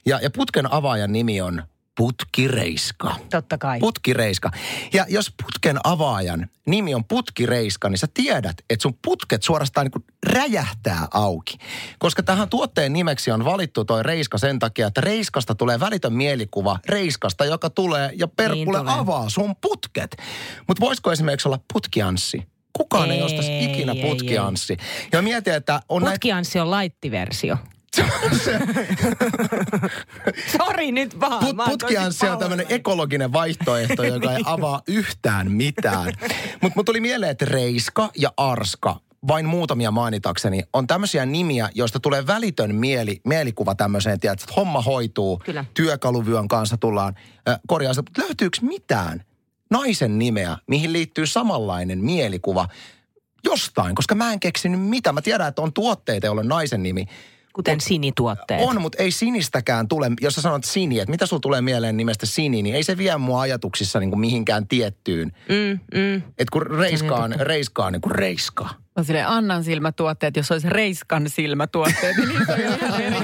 ja, 0.06 0.19
ja 0.22 0.31
putken 0.31 0.72
avaajan 0.72 1.12
nimi 1.12 1.40
on 1.40 1.62
Putkireiska. 1.98 3.16
Totta 3.30 3.58
kai. 3.58 3.78
Putkireiska. 3.78 4.50
Ja 4.92 5.06
jos 5.08 5.32
putken 5.42 5.78
avaajan 5.84 6.48
nimi 6.66 6.94
on 6.94 7.04
Putkireiska, 7.04 7.88
niin 7.88 7.98
sä 7.98 8.06
tiedät, 8.14 8.56
että 8.70 8.82
sun 8.82 8.98
putket 9.04 9.42
suorastaan 9.42 9.84
niin 9.84 9.92
kuin 9.92 10.04
räjähtää 10.26 11.08
auki. 11.14 11.58
Koska 11.98 12.22
tähän 12.22 12.48
tuotteen 12.48 12.92
nimeksi 12.92 13.30
on 13.30 13.44
valittu 13.44 13.84
toi 13.84 14.02
reiska 14.02 14.38
sen 14.38 14.58
takia, 14.58 14.86
että 14.86 15.00
reiskasta 15.00 15.54
tulee 15.54 15.80
välitön 15.80 16.12
mielikuva 16.12 16.78
reiskasta, 16.86 17.44
joka 17.44 17.70
tulee 17.70 18.10
ja 18.14 18.28
perkulle 18.28 18.78
Niin 18.78 18.86
tulee. 18.86 19.00
avaa 19.00 19.28
sun 19.28 19.56
putket. 19.60 20.16
Mutta 20.68 20.80
voisiko 20.80 21.12
esimerkiksi 21.12 21.48
olla 21.48 21.60
putkianssi? 21.72 22.42
Kukaan 22.72 23.10
ei, 23.10 23.16
ei 23.16 23.22
ostaisi 23.22 23.50
Ei, 23.52 23.64
ikinä 23.64 23.92
ei, 23.92 24.02
putkianssi. 24.02 24.76
Ja 25.12 25.22
mietin, 25.22 25.54
että 25.54 25.80
on 25.88 26.02
näitä... 26.02 26.14
Putkianssi 26.14 26.60
on 26.60 26.70
laittiversio. 26.70 27.56
Sori 30.58 30.92
nyt 30.92 31.20
vaan. 31.20 31.44
Put, 31.44 31.56
putkianssi 31.70 32.28
on 32.28 32.38
tämmöinen 32.38 32.66
ekologinen 32.68 33.32
vaihtoehto, 33.32 34.02
joka 34.14 34.32
ei 34.32 34.42
avaa 34.44 34.82
yhtään 34.86 35.52
mitään. 35.52 36.12
Mutta 36.62 36.76
mut 36.76 36.86
tuli 36.86 37.00
mieleen, 37.00 37.32
että 37.32 37.44
Reiska 37.44 38.10
ja 38.16 38.32
Arska, 38.36 39.00
vain 39.28 39.46
muutamia 39.46 39.90
mainitakseni, 39.90 40.62
on 40.72 40.86
tämmöisiä 40.86 41.26
nimiä, 41.26 41.70
joista 41.74 42.00
tulee 42.00 42.26
välitön 42.26 42.74
mieli, 42.74 43.20
mielikuva 43.24 43.74
tämmöiseen, 43.74 44.20
tiedät, 44.20 44.40
että 44.40 44.52
homma 44.56 44.82
hoituu, 44.82 45.38
Kyllä. 45.38 45.64
työkaluvyön 45.74 46.48
kanssa 46.48 46.76
tullaan 46.76 47.14
äh, 47.48 47.60
korjaa. 47.66 47.92
Mutta 47.96 48.22
löytyykö 48.22 48.58
mitään 48.62 49.24
naisen 49.70 50.19
nimeä, 50.19 50.56
mihin 50.67 50.93
liittyy 50.93 51.26
samanlainen 51.26 52.05
mielikuva 52.05 52.69
jostain? 53.44 53.94
Koska 53.94 54.14
mä 54.14 54.32
en 54.32 54.40
keksinyt 54.40 54.81
mitä. 54.81 55.12
Mä 55.12 55.22
tiedän, 55.22 55.48
että 55.48 55.62
on 55.62 55.72
tuotteita, 55.72 56.26
joilla 56.26 56.40
on 56.40 56.48
naisen 56.48 56.82
nimi. 56.82 57.06
Kuten 57.58 57.81
sinituotteet. 57.81 58.60
On, 58.60 58.81
mutta 58.81 59.03
ei 59.03 59.10
sinistäkään 59.10 59.88
tule, 59.88 60.10
jos 60.20 60.34
sä 60.34 60.41
sanot 60.43 60.65
sini, 60.65 60.98
että 60.98 61.10
mitä 61.10 61.27
sulla 61.27 61.41
tulee 61.41 61.60
mieleen 61.60 61.96
nimestä 61.96 62.27
sini, 62.27 62.62
niin 62.62 62.74
ei 62.74 62.82
se 62.82 62.98
vie 62.98 63.17
mua 63.17 63.41
ajatuksissa 63.41 64.00
niin 64.00 64.10
kuin 64.10 64.20
mihinkään 64.20 64.69
tiettyyn. 64.69 65.32
Mm, 65.48 65.79
mm. 66.00 66.17
Että 66.17 66.53
kun 66.53 66.62
reiska 66.62 67.17
on, 67.17 67.34
reiska 67.38 67.86
on 67.86 67.93
niin 67.93 68.00
kuin 68.00 68.15
reiska. 68.15 68.69
On 68.96 69.05
sille 69.05 69.22
Annan 69.22 69.65
silmätuotteet, 69.65 70.36
jos 70.36 70.50
olisi 70.50 70.69
Reiskan 70.69 71.29
silmätuotteet, 71.29 72.17
niin 72.17 72.29
niissä 72.29 72.53
on 72.53 72.60
ihan 72.60 73.00
eri, 73.00 73.17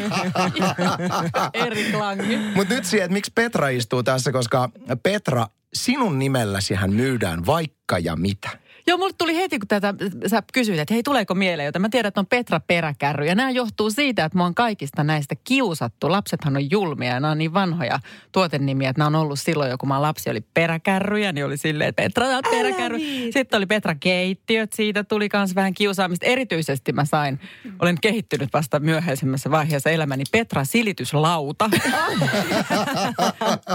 eri 1.54 1.92
klangi. 1.92 2.38
Mutta 2.54 2.74
nyt 2.74 2.84
siihen, 2.84 3.04
että 3.04 3.12
miksi 3.12 3.32
Petra 3.34 3.68
istuu 3.68 4.02
tässä, 4.02 4.32
koska 4.32 4.70
Petra, 5.02 5.46
sinun 5.74 6.18
nimelläsi 6.18 6.74
hän 6.74 6.92
myydään 6.92 7.46
vaikka 7.46 7.98
ja 7.98 8.16
mitä. 8.16 8.63
Joo, 8.86 8.98
mulle 8.98 9.12
tuli 9.18 9.36
heti, 9.36 9.58
kun 9.58 9.68
tätä, 9.68 9.94
sä 10.26 10.42
kysyit, 10.52 10.78
että 10.78 10.94
hei, 10.94 11.02
tuleeko 11.02 11.34
mieleen 11.34 11.66
jotain. 11.66 11.82
Mä 11.82 11.88
tiedän, 11.88 12.08
että 12.08 12.20
on 12.20 12.26
Petra 12.26 12.60
Peräkärry. 12.60 13.26
Ja 13.26 13.34
nämä 13.34 13.50
johtuu 13.50 13.90
siitä, 13.90 14.24
että 14.24 14.38
mä 14.38 14.44
oon 14.44 14.54
kaikista 14.54 15.04
näistä 15.04 15.34
kiusattu. 15.44 16.10
Lapsethan 16.10 16.56
on 16.56 16.70
julmia 16.70 17.08
ja 17.08 17.20
nämä 17.20 17.30
on 17.30 17.38
niin 17.38 17.54
vanhoja 17.54 18.00
tuotennimiä, 18.32 18.90
että 18.90 19.00
nämä 19.00 19.06
on 19.06 19.14
ollut 19.14 19.40
silloin, 19.40 19.70
jo 19.70 19.78
kun 19.78 19.88
mä 19.88 20.02
lapsi 20.02 20.30
oli 20.30 20.40
peräkärryjä, 20.54 21.32
niin 21.32 21.44
oli 21.44 21.56
silleen, 21.56 21.88
että 21.88 22.02
Petra 22.02 22.26
on 22.26 22.42
peräkärry. 22.50 22.98
Sitten 23.32 23.56
oli 23.56 23.66
Petra 23.66 23.94
keittiöt, 23.94 24.72
siitä 24.72 25.04
tuli 25.04 25.28
myös 25.32 25.54
vähän 25.54 25.74
kiusaamista. 25.74 26.26
Erityisesti 26.26 26.92
mä 26.92 27.04
sain, 27.04 27.40
olen 27.78 27.96
kehittynyt 28.00 28.48
vasta 28.52 28.80
myöhäisemmässä 28.80 29.50
vaiheessa 29.50 29.90
elämäni 29.90 30.24
Petra 30.32 30.64
silityslauta. 30.64 31.70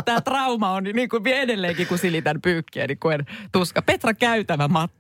Tämä 0.06 0.22
trauma 0.22 0.72
on 0.72 0.84
niin 0.84 1.10
kuin 1.10 1.28
edelleenkin, 1.28 1.88
kun 1.88 1.98
silitän 1.98 2.42
pyykkiä, 2.42 2.88
niin 2.88 3.00
koen 3.00 3.26
tuska. 3.52 3.82
Petra 3.82 4.14
käytävä 4.14 4.68
matto. 4.68 4.99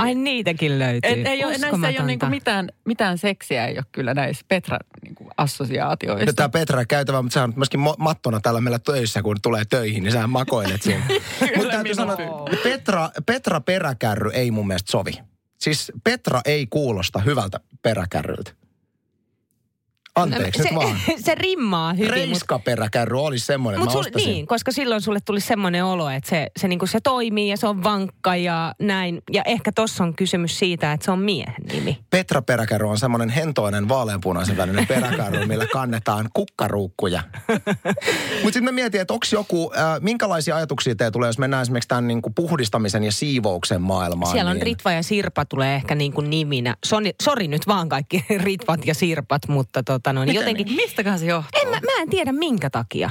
Ai 0.00 0.14
niitäkin 0.14 0.78
löytyy. 0.78 1.10
Et 1.10 1.26
ei 1.26 1.44
ole, 1.44 1.58
näissä 1.58 1.88
ei 1.88 1.98
ole 1.98 2.06
niinku 2.06 2.26
mitään, 2.26 2.68
mitään 2.84 3.18
seksiä, 3.18 3.66
ei 3.66 3.74
ole 3.78 3.84
kyllä 3.92 4.14
näissä 4.14 4.44
Petran 4.48 4.80
niinku 5.02 5.30
assosiaatioissa. 5.36 6.32
Tämä 6.32 6.48
Petra 6.48 6.84
käytävä, 6.84 7.22
mutta 7.22 7.34
sä 7.34 7.42
on 7.44 7.52
myöskin 7.56 7.80
mattona 7.98 8.40
täällä 8.40 8.60
meillä 8.60 8.78
töissä, 8.78 9.22
kun 9.22 9.36
tulee 9.42 9.64
töihin, 9.64 10.02
niin 10.02 10.12
sä 10.12 10.26
makoilet 10.26 10.82
siinä. 10.82 11.04
mutta 11.56 11.72
täytyy 11.72 11.94
sanoa, 11.94 12.12
että 12.12 12.62
Petra, 12.62 13.10
Petra 13.26 13.60
Peräkärry 13.60 14.30
ei 14.34 14.50
mun 14.50 14.66
mielestä 14.66 14.90
sovi. 14.90 15.12
Siis 15.58 15.92
Petra 16.04 16.40
ei 16.44 16.66
kuulosta 16.66 17.18
hyvältä 17.18 17.60
peräkärryltä. 17.82 18.59
Anteeksi 20.14 20.62
se, 20.62 20.68
nyt 20.68 20.78
vaan. 20.78 20.96
se 21.24 21.34
rimmaa 21.34 21.92
hyvin. 21.92 22.10
Reiskaperäkärry 22.10 23.20
olisi 23.20 23.46
semmoinen, 23.46 23.80
Mut 23.80 23.88
mä 23.88 23.92
sul, 23.92 24.04
niin, 24.14 24.46
koska 24.46 24.72
silloin 24.72 25.00
sulle 25.00 25.18
tuli 25.24 25.40
semmoinen 25.40 25.84
olo, 25.84 26.10
että 26.10 26.30
se, 26.30 26.46
se, 26.56 26.68
niinku, 26.68 26.86
se 26.86 27.00
toimii 27.00 27.48
ja 27.48 27.56
se 27.56 27.66
on 27.66 27.82
vankka 27.82 28.36
ja 28.36 28.74
näin. 28.78 29.22
Ja 29.32 29.42
ehkä 29.44 29.72
tossa 29.72 30.04
on 30.04 30.14
kysymys 30.14 30.58
siitä, 30.58 30.92
että 30.92 31.04
se 31.04 31.10
on 31.10 31.18
miehen 31.18 31.54
nimi. 31.72 31.98
Petra 32.10 32.42
Peräkärry 32.42 32.88
on 32.88 32.98
semmoinen 32.98 33.28
hentoinen 33.28 33.88
vaaleanpunaisen 33.88 34.56
välinen 34.56 34.86
peräkärry, 34.86 35.46
millä 35.46 35.66
kannetaan 35.66 36.28
kukkaruukkuja. 36.34 37.22
Mutta 38.42 38.52
sitten 38.52 38.64
mä 38.64 38.72
mietin, 38.72 39.00
että 39.00 39.14
onko 39.14 39.26
joku, 39.32 39.72
äh, 39.76 40.00
minkälaisia 40.00 40.56
ajatuksia 40.56 40.94
teille 40.94 41.10
tulee, 41.10 41.28
jos 41.28 41.38
mennään 41.38 41.62
esimerkiksi 41.62 41.88
tämän 41.88 42.08
niin 42.08 42.22
kuin 42.22 42.34
puhdistamisen 42.34 43.04
ja 43.04 43.12
siivouksen 43.12 43.82
maailmaan. 43.82 44.32
Siellä 44.32 44.50
on 44.50 44.56
niin... 44.56 44.66
Ritva 44.66 44.92
ja 44.92 45.02
Sirpa 45.02 45.44
tulee 45.44 45.74
ehkä 45.74 45.94
niin 45.94 46.12
kuin 46.12 46.30
niminä. 46.30 46.76
Soni, 46.84 47.14
sori 47.22 47.48
nyt 47.48 47.66
vaan 47.66 47.88
kaikki 47.88 48.24
Ritvat 48.44 48.86
ja 48.86 48.94
Sirpat, 48.94 49.48
mutta 49.48 49.82
tota 49.82 50.09
noin, 50.12 50.34
jotenkin... 50.34 50.72
Mistäköhän 50.72 51.18
se 51.18 51.26
johtuu? 51.26 51.60
En 51.62 51.68
mä, 51.68 51.76
mä 51.76 52.02
en 52.02 52.08
tiedä 52.08 52.32
minkä 52.32 52.70
takia. 52.70 53.10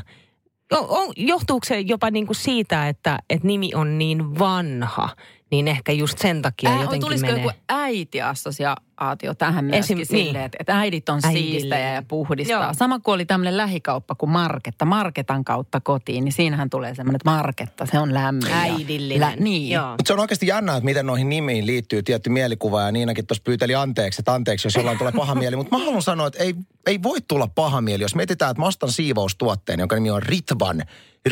On, 0.71 1.13
johtuuko 1.17 1.65
se 1.65 1.79
jopa 1.79 2.11
niin 2.11 2.25
kuin 2.25 2.35
siitä, 2.35 2.87
että, 2.87 3.19
että 3.29 3.47
nimi 3.47 3.71
on 3.75 3.97
niin 3.97 4.39
vanha, 4.39 5.09
niin 5.51 5.67
ehkä 5.67 5.91
just 5.91 6.19
sen 6.19 6.41
takia 6.41 6.69
Ää, 6.69 6.75
jotenkin 6.81 7.01
tulisiko 7.01 7.31
menee. 7.31 7.43
joku 7.43 7.57
äitiassosiaatio 7.69 9.33
tähän 9.37 9.65
myöskin 9.65 9.97
Esim- 9.97 10.05
silleen, 10.05 10.33
niin. 10.33 10.45
että, 10.45 10.57
että 10.59 10.79
äidit 10.79 11.09
on 11.09 11.19
Äidille. 11.23 11.49
siistejä 11.51 11.93
ja 11.93 12.03
puhdistaa. 12.07 12.63
Joo. 12.63 12.73
Sama 12.73 12.99
kuin 12.99 13.15
oli 13.15 13.25
tämmöinen 13.25 13.57
lähikauppa 13.57 14.15
kuin 14.15 14.29
Marketta, 14.29 14.85
Marketan 14.85 15.43
kautta 15.43 15.79
kotiin, 15.79 16.23
niin 16.25 16.33
siinähän 16.33 16.69
tulee 16.69 16.95
semmoinen, 16.95 17.15
että 17.15 17.31
Marketta, 17.31 17.85
se 17.85 17.99
on 17.99 18.13
lämmin. 18.13 18.51
Äidillinen. 18.53 19.19
Lä, 19.21 19.35
niin. 19.39 19.69
Joo. 19.69 19.89
Mutta 19.91 20.03
se 20.07 20.13
on 20.13 20.19
oikeasti 20.19 20.47
jännää, 20.47 20.75
että 20.77 20.85
miten 20.85 21.05
noihin 21.05 21.29
nimiin 21.29 21.65
liittyy 21.65 22.03
tietty 22.03 22.29
mielikuva. 22.29 22.81
Ja 22.81 22.91
Niinakin 22.91 23.27
tuossa 23.27 23.43
pyyteli 23.43 23.75
anteeksi, 23.75 24.21
että 24.21 24.33
anteeksi, 24.33 24.67
jos 24.67 24.75
jollain 24.75 24.97
tulee 24.97 25.11
paha 25.11 25.35
mieli. 25.35 25.55
Mutta 25.55 25.77
mä 25.77 25.83
haluan 25.83 26.01
sanoa, 26.01 26.27
että 26.27 26.43
ei, 26.43 26.55
ei 26.85 27.03
voi 27.03 27.17
tulla 27.27 27.47
paha 27.47 27.81
mieli, 27.81 28.03
jos 28.03 28.15
mietitään, 28.15 28.51
että 28.51 28.61
mä 28.61 28.67
ostan 28.67 28.91
siivoustuotteen, 28.91 29.79
jonka 29.79 29.95
nimi 29.95 30.11
on 30.11 30.23
Ritvan. 30.23 30.83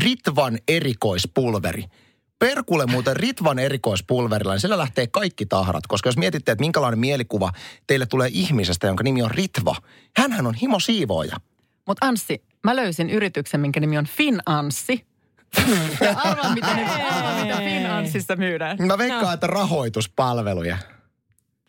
Ritvan 0.03 0.57
erikoispulveri. 0.67 1.83
Perkulle 2.39 2.85
muuten 2.85 3.15
Ritvan 3.15 3.59
erikoispulverilla, 3.59 4.53
niin 4.53 4.61
sillä 4.61 4.77
lähtee 4.77 5.07
kaikki 5.07 5.45
tahrat. 5.45 5.87
Koska 5.87 6.09
jos 6.09 6.17
mietitte, 6.17 6.51
että 6.51 6.63
minkälainen 6.63 6.99
mielikuva 6.99 7.51
teille 7.87 8.05
tulee 8.05 8.29
ihmisestä, 8.33 8.87
jonka 8.87 9.03
nimi 9.03 9.23
on 9.23 9.31
Ritva. 9.31 9.75
Hänhän 10.17 10.47
on 10.47 10.53
himo 10.53 10.79
siivooja. 10.79 11.37
Mutta 11.87 12.07
Anssi, 12.07 12.43
mä 12.63 12.75
löysin 12.75 13.09
yrityksen, 13.09 13.59
minkä 13.59 13.79
nimi 13.79 13.97
on 13.97 14.05
Finanssi. 14.05 15.05
ja 16.01 16.15
arvaa, 16.23 16.53
mitä, 16.53 16.73
ne, 16.73 16.85
arvaa, 16.85 17.43
mitä 17.43 17.57
Finanssissa 17.57 18.35
myydään. 18.35 18.77
Mä 18.79 18.97
veikkaan, 18.97 19.33
että 19.33 19.47
rahoituspalveluja. 19.47 20.77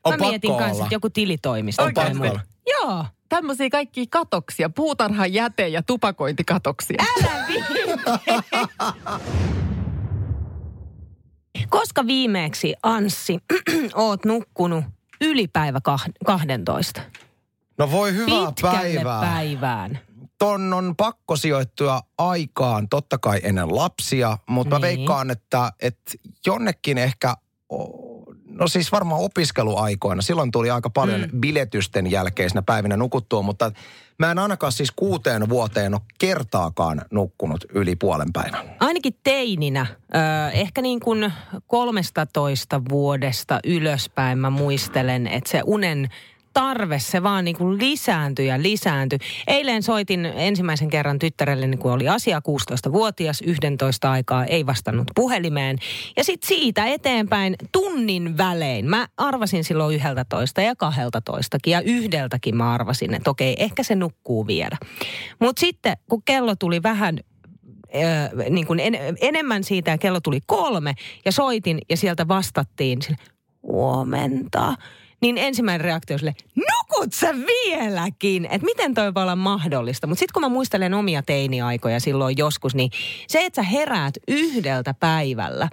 On 0.04 0.14
Mä 0.18 0.28
mietin 0.28 0.50
pakko 0.50 0.64
kanssa, 0.64 0.84
että 0.84 0.94
joku 0.94 1.10
tilitoimisto. 1.10 1.82
On 1.82 1.94
tai 1.94 2.10
pakko 2.10 2.28
olla. 2.28 2.40
Joo. 2.66 3.04
Tämmöisiä 3.28 3.70
kaikkia 3.70 4.04
katoksia, 4.10 4.70
puutarhan 4.70 5.32
jäte- 5.32 5.68
ja 5.68 5.82
tupakointikatoksia. 5.82 7.04
Koska 11.70 12.06
viimeksi, 12.06 12.75
Anssi, 12.82 13.38
oot 13.94 14.25
nukkunut 14.25 14.84
ylipäivä 15.20 15.78
kah- 15.88 16.12
12. 16.26 17.00
No 17.78 17.90
voi 17.90 18.14
hyvää 18.14 18.46
Pitkälle 18.46 18.78
päivää. 18.78 19.20
päivään. 19.20 19.98
ton 20.38 20.72
on 20.72 20.94
pakko 20.96 21.37
sijoittua 21.37 22.02
aikaan, 22.18 22.88
totta 22.88 23.18
kai 23.18 23.40
ennen 23.42 23.76
lapsia, 23.76 24.38
mutta 24.48 24.75
mä 24.75 24.87
Niin. 24.87 24.98
veikkaan, 24.98 25.30
että, 25.30 25.72
että 25.82 26.12
jonnekin 26.46 26.98
ehkä, 26.98 27.34
no 28.59 28.69
siis 28.69 28.93
varmaan 28.93 29.21
opiskeluaikoina, 29.21 30.23
silloin 30.23 30.50
tuli 30.50 30.71
aika 30.71 30.91
paljon 30.91 31.21
mm. 31.21 31.41
biletysten 31.41 32.11
jälkeisenä 32.11 32.62
päivinä 32.62 32.97
nukuttua, 32.97 33.43
mutta 33.43 33.73
mä 34.19 34.31
en 34.31 34.38
ainakaan 34.38 34.73
siis 34.73 34.91
kuuteen 34.97 35.49
vuoteen 35.49 35.95
ole 35.95 36.03
kertaakaan 36.19 37.03
nukkunut 37.11 37.65
yli 37.75 37.97
puolen 37.97 38.33
päivän. 38.33 38.77
Ainakin 38.81 39.15
teininä, 39.25 39.87
ö, 40.15 40.19
ehkä 40.53 40.83
niin 40.83 41.00
kuin 41.00 41.33
13 41.67 42.83
vuodesta 42.88 43.61
ylöspäin 43.65 44.38
mä 44.38 44.50
muistelen, 44.50 45.27
että 45.27 45.50
se 45.50 45.62
unen 45.67 46.09
tarve, 46.59 46.99
se 46.99 47.23
vaan 47.23 47.45
niin 47.45 47.57
kuin 47.57 47.79
lisääntyi 47.79 48.47
ja 48.47 48.62
lisääntyi. 48.62 49.19
Eilen 49.47 49.83
soitin 49.83 50.25
ensimmäisen 50.27 50.91
kerran 50.91 51.19
tyttärelle, 51.19 51.77
kun 51.77 51.93
oli 51.93 52.09
asia 52.09 52.38
16-vuotias, 52.38 53.43
11 53.47 54.11
aikaa, 54.11 54.45
ei 54.45 54.67
vastannut 54.67 55.07
puhelimeen. 55.15 55.79
Ja 56.17 56.25
sitten 56.25 56.49
siitä 56.49 56.87
eteenpäin 56.87 57.57
tunnin 57.73 58.37
välein, 58.37 58.87
mä 58.87 59.07
arvasin 59.17 59.65
silloin 59.65 59.97
11 59.97 60.62
ja 60.62 60.77
12 60.77 61.59
ja 61.67 61.81
yhdeltäkin 61.81 62.57
mä 62.57 62.73
arvasin, 62.73 63.15
että 63.15 63.31
okei, 63.31 63.57
ehkä 63.59 63.83
se 63.83 63.95
nukkuu 63.95 64.47
vielä. 64.47 64.77
Mutta 65.38 65.61
sitten 65.61 65.97
kun 66.09 66.23
kello 66.25 66.57
tuli 66.57 66.83
vähän 66.83 67.19
ö, 67.95 68.50
niin 68.50 68.67
kuin 68.67 68.81
en, 68.81 68.95
enemmän 69.21 69.65
siitä 69.65 69.91
ja 69.91 69.99
kello 69.99 70.21
tuli 70.21 70.41
kolme 70.47 70.95
ja 71.25 71.33
soitin 71.33 71.79
ja 71.91 71.97
sieltä 71.97 72.29
vastattiin 72.29 73.03
sille, 73.03 73.19
huomenta. 73.62 74.75
Niin 75.20 75.38
ensimmäinen 75.38 75.84
reaktio 75.84 76.16
oli 76.22 76.32
nukut 76.56 77.12
sä 77.12 77.34
vieläkin? 77.34 78.44
Että 78.44 78.64
miten 78.64 78.94
toi 78.94 79.14
voi 79.14 79.22
olla 79.22 79.37
mahdollista? 79.37 80.06
Mutta 80.06 80.18
sitten 80.18 80.32
kun 80.32 80.42
mä 80.42 80.48
muistelen 80.48 80.94
omia 80.94 81.22
teiniaikoja 81.22 82.00
silloin 82.00 82.38
joskus, 82.38 82.75
niin 82.75 82.90
se, 83.28 83.44
että 83.44 83.62
sä 83.62 83.68
heräät 83.68 84.14
yhdeltä 84.28 84.94
päivällä 84.94 85.68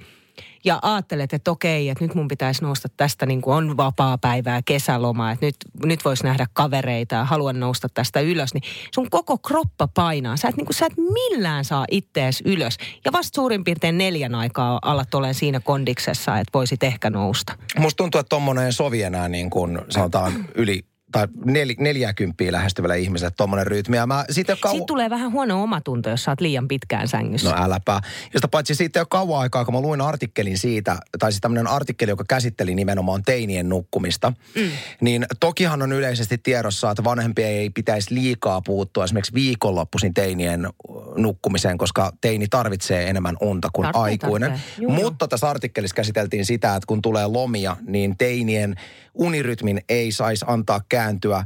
ja 0.66 0.80
ajattelet, 0.82 1.34
että 1.34 1.52
okei, 1.52 1.90
että 1.90 2.04
nyt 2.04 2.16
mun 2.16 2.28
pitäisi 2.28 2.62
nousta 2.62 2.88
tästä 2.98 3.26
niin 3.26 3.42
kuin 3.42 3.56
on 3.56 3.78
vapaa 3.78 4.18
päivää, 4.18 4.62
kesälomaa, 4.66 5.32
että 5.32 5.46
nyt, 5.46 5.56
nyt 5.86 6.06
voisi 6.06 6.24
nähdä 6.24 6.48
kavereita 6.54 7.16
ja 7.16 7.26
haluan 7.26 7.60
nousta 7.60 7.88
tästä 7.94 8.20
ylös, 8.20 8.54
niin 8.54 8.64
sun 8.96 9.10
koko 9.10 9.38
kroppa 9.38 9.88
painaa. 9.88 10.38
Sä 10.38 10.48
et, 10.48 10.58
niin 10.58 10.66
kuin, 10.66 10.76
sä 10.76 10.86
et 10.86 10.98
millään 10.98 11.66
saa 11.66 11.86
ittees 11.92 12.42
ylös. 12.46 12.78
Ja 13.06 13.12
vasta 13.12 13.36
suurin 13.36 13.64
piirtein 13.64 13.98
neljän 13.98 14.36
aikaa 14.36 14.80
alat 14.82 15.16
olen 15.16 15.34
siinä 15.34 15.60
kondiksessa, 15.60 16.38
että 16.38 16.52
voisit 16.54 16.84
ehkä 16.84 17.10
nousta. 17.10 17.54
Musta 17.80 17.98
tuntuu, 17.98 18.20
että 18.20 18.30
tommonen 18.30 18.74
sovi 18.74 19.04
enää 19.04 19.30
niin 19.30 19.50
kuin 19.50 19.80
sanotaan 19.90 20.34
yli 20.56 20.86
tai 21.16 21.28
nel, 21.46 21.74
40 21.80 22.44
lähestyvällä 22.52 22.96
ihmiselle 22.96 23.34
tommonen 23.38 23.68
rytmi. 23.68 23.98
Ja 23.98 24.08
mä 24.08 24.26
siitä 24.30 24.56
kau... 24.62 24.72
Sitten 24.72 24.86
tulee 24.86 25.10
vähän 25.10 25.32
huono 25.32 25.64
omatunto, 25.64 26.10
jos 26.10 26.24
sä 26.24 26.32
oot 26.32 26.42
liian 26.42 26.68
pitkään 26.68 27.08
sängyssä. 27.08 27.50
No 27.50 27.64
äläpä. 27.64 28.02
Josta 28.34 28.48
paitsi 28.48 28.76
siitä 28.76 29.00
jo 29.00 29.06
kauan 29.06 29.42
aikaa, 29.42 29.66
kun 29.66 29.74
mä 29.74 29.82
luin 29.82 30.02
artikkelin 30.02 30.58
siitä, 30.58 30.98
tai 31.20 31.32
siis 31.32 31.42
tämmöinen 31.42 31.68
artikkeli, 31.68 32.12
joka 32.12 32.24
käsitteli 32.28 32.76
nimenomaan 32.76 33.24
teinien 33.24 33.70
nukkumista, 33.70 34.34
mm. 34.56 34.72
niin 35.02 35.26
tokihan 35.40 35.82
on 35.82 35.92
yleisesti 35.92 36.38
tiedossa, 36.38 36.92
että 36.92 37.04
vanhempia 37.04 37.48
ei 37.48 37.70
pitäisi 37.70 38.16
liikaa 38.16 38.62
puuttua 38.62 39.04
esimerkiksi 39.04 39.34
viikonloppuisin 39.34 40.14
teinien 40.14 40.70
nukkumiseen, 41.16 41.78
koska 41.78 42.12
teini 42.22 42.48
tarvitsee 42.48 43.10
enemmän 43.10 43.38
unta 43.42 43.70
kuin 43.74 43.84
Tarvitsee, 43.92 44.04
aikuinen. 44.04 44.50
tarvitsee. 44.50 44.84
Juu. 44.84 44.92
Mutta 44.92 45.28
tässä 45.28 45.50
artikkelissa 45.50 45.96
käsiteltiin 45.96 46.46
sitä, 46.46 46.76
että 46.76 46.88
kun 46.88 47.02
tulee 47.02 47.28
lomia, 47.28 47.78
niin 47.88 48.18
teinien 48.18 48.76
unirytmin 49.14 49.82
ei 49.90 50.12
saisi 50.12 50.46
antaa 50.48 50.82
kääntyä 51.06 51.44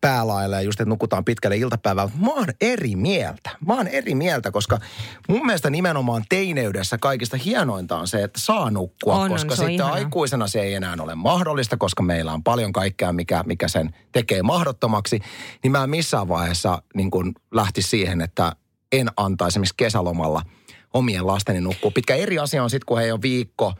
päälaille 0.00 0.62
just, 0.62 0.80
että 0.80 0.88
nukutaan 0.88 1.24
pitkälle 1.24 1.56
iltapäivään. 1.56 2.08
Mä 2.20 2.32
oon 2.32 2.46
eri 2.60 2.96
mieltä. 2.96 3.50
Mä 3.66 3.74
oon 3.74 3.86
eri 3.86 4.14
mieltä, 4.14 4.50
koska 4.50 4.78
mun 5.28 5.46
mielestä 5.46 5.70
nimenomaan 5.70 6.24
teineydessä 6.28 6.98
kaikista 6.98 7.36
hienointa 7.36 7.98
on 7.98 8.08
se, 8.08 8.22
että 8.22 8.40
saa 8.40 8.70
nukkua, 8.70 9.14
On, 9.14 9.30
koska 9.30 9.52
on 9.52 9.56
sitten 9.56 9.70
ihanaa. 9.70 9.94
aikuisena 9.94 10.46
se 10.46 10.60
ei 10.60 10.74
enää 10.74 10.96
ole 11.00 11.14
mahdollista, 11.14 11.76
koska 11.76 12.02
meillä 12.02 12.32
on 12.32 12.42
paljon 12.42 12.72
kaikkea, 12.72 13.12
mikä, 13.12 13.42
mikä 13.46 13.68
sen 13.68 13.94
tekee 14.12 14.42
mahdottomaksi. 14.42 15.20
Niin 15.62 15.72
mä 15.72 15.86
missään 15.86 16.28
vaiheessa 16.28 16.82
niin 16.94 17.10
kun 17.10 17.34
lähti 17.50 17.82
siihen, 17.82 18.20
että 18.20 18.52
en 18.92 19.08
antaisi 19.16 19.52
esimerkiksi 19.52 19.74
kesälomalla 19.76 20.42
omien 20.94 21.26
lasteni 21.26 21.60
nukkua. 21.60 21.90
Pitkä 21.90 22.14
eri 22.14 22.38
asia 22.38 22.62
on 22.62 22.70
sitten, 22.70 22.86
kun 22.86 22.98
he 22.98 23.12
on 23.12 23.22
viikko 23.22 23.74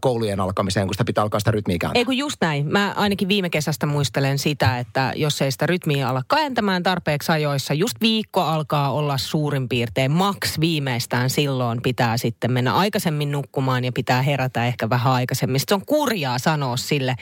koulujen 0.00 0.40
alkamiseen, 0.40 0.86
kun 0.86 0.94
sitä 0.94 1.04
pitää 1.04 1.22
alkaa 1.22 1.40
sitä 1.40 1.50
rytmiä 1.50 1.78
kääntää. 1.78 1.98
Ei 1.98 2.04
kun 2.04 2.16
just 2.16 2.36
näin. 2.40 2.66
Mä 2.66 2.92
ainakin 2.96 3.28
viime 3.28 3.50
kesästä 3.50 3.86
muistelen 3.86 4.38
sitä, 4.38 4.78
että 4.78 5.12
jos 5.16 5.42
ei 5.42 5.52
sitä 5.52 5.66
rytmiä 5.66 6.08
ala 6.08 6.22
kääntämään 6.28 6.82
tarpeeksi 6.82 7.32
ajoissa, 7.32 7.74
just 7.74 7.96
viikko 8.00 8.40
alkaa 8.40 8.92
olla 8.92 9.18
suurin 9.18 9.68
piirtein 9.68 10.10
maks 10.10 10.60
viimeistään 10.60 11.30
silloin 11.30 11.82
pitää 11.82 12.16
sitten 12.16 12.52
mennä 12.52 12.74
aikaisemmin 12.74 13.32
nukkumaan 13.32 13.84
ja 13.84 13.92
pitää 13.92 14.22
herätä 14.22 14.66
ehkä 14.66 14.90
vähän 14.90 15.12
aikaisemmin. 15.12 15.60
Sitten 15.60 15.78
se 15.78 15.80
on 15.80 15.86
kurjaa 15.86 16.38
sanoa 16.38 16.76
sille, 16.76 17.14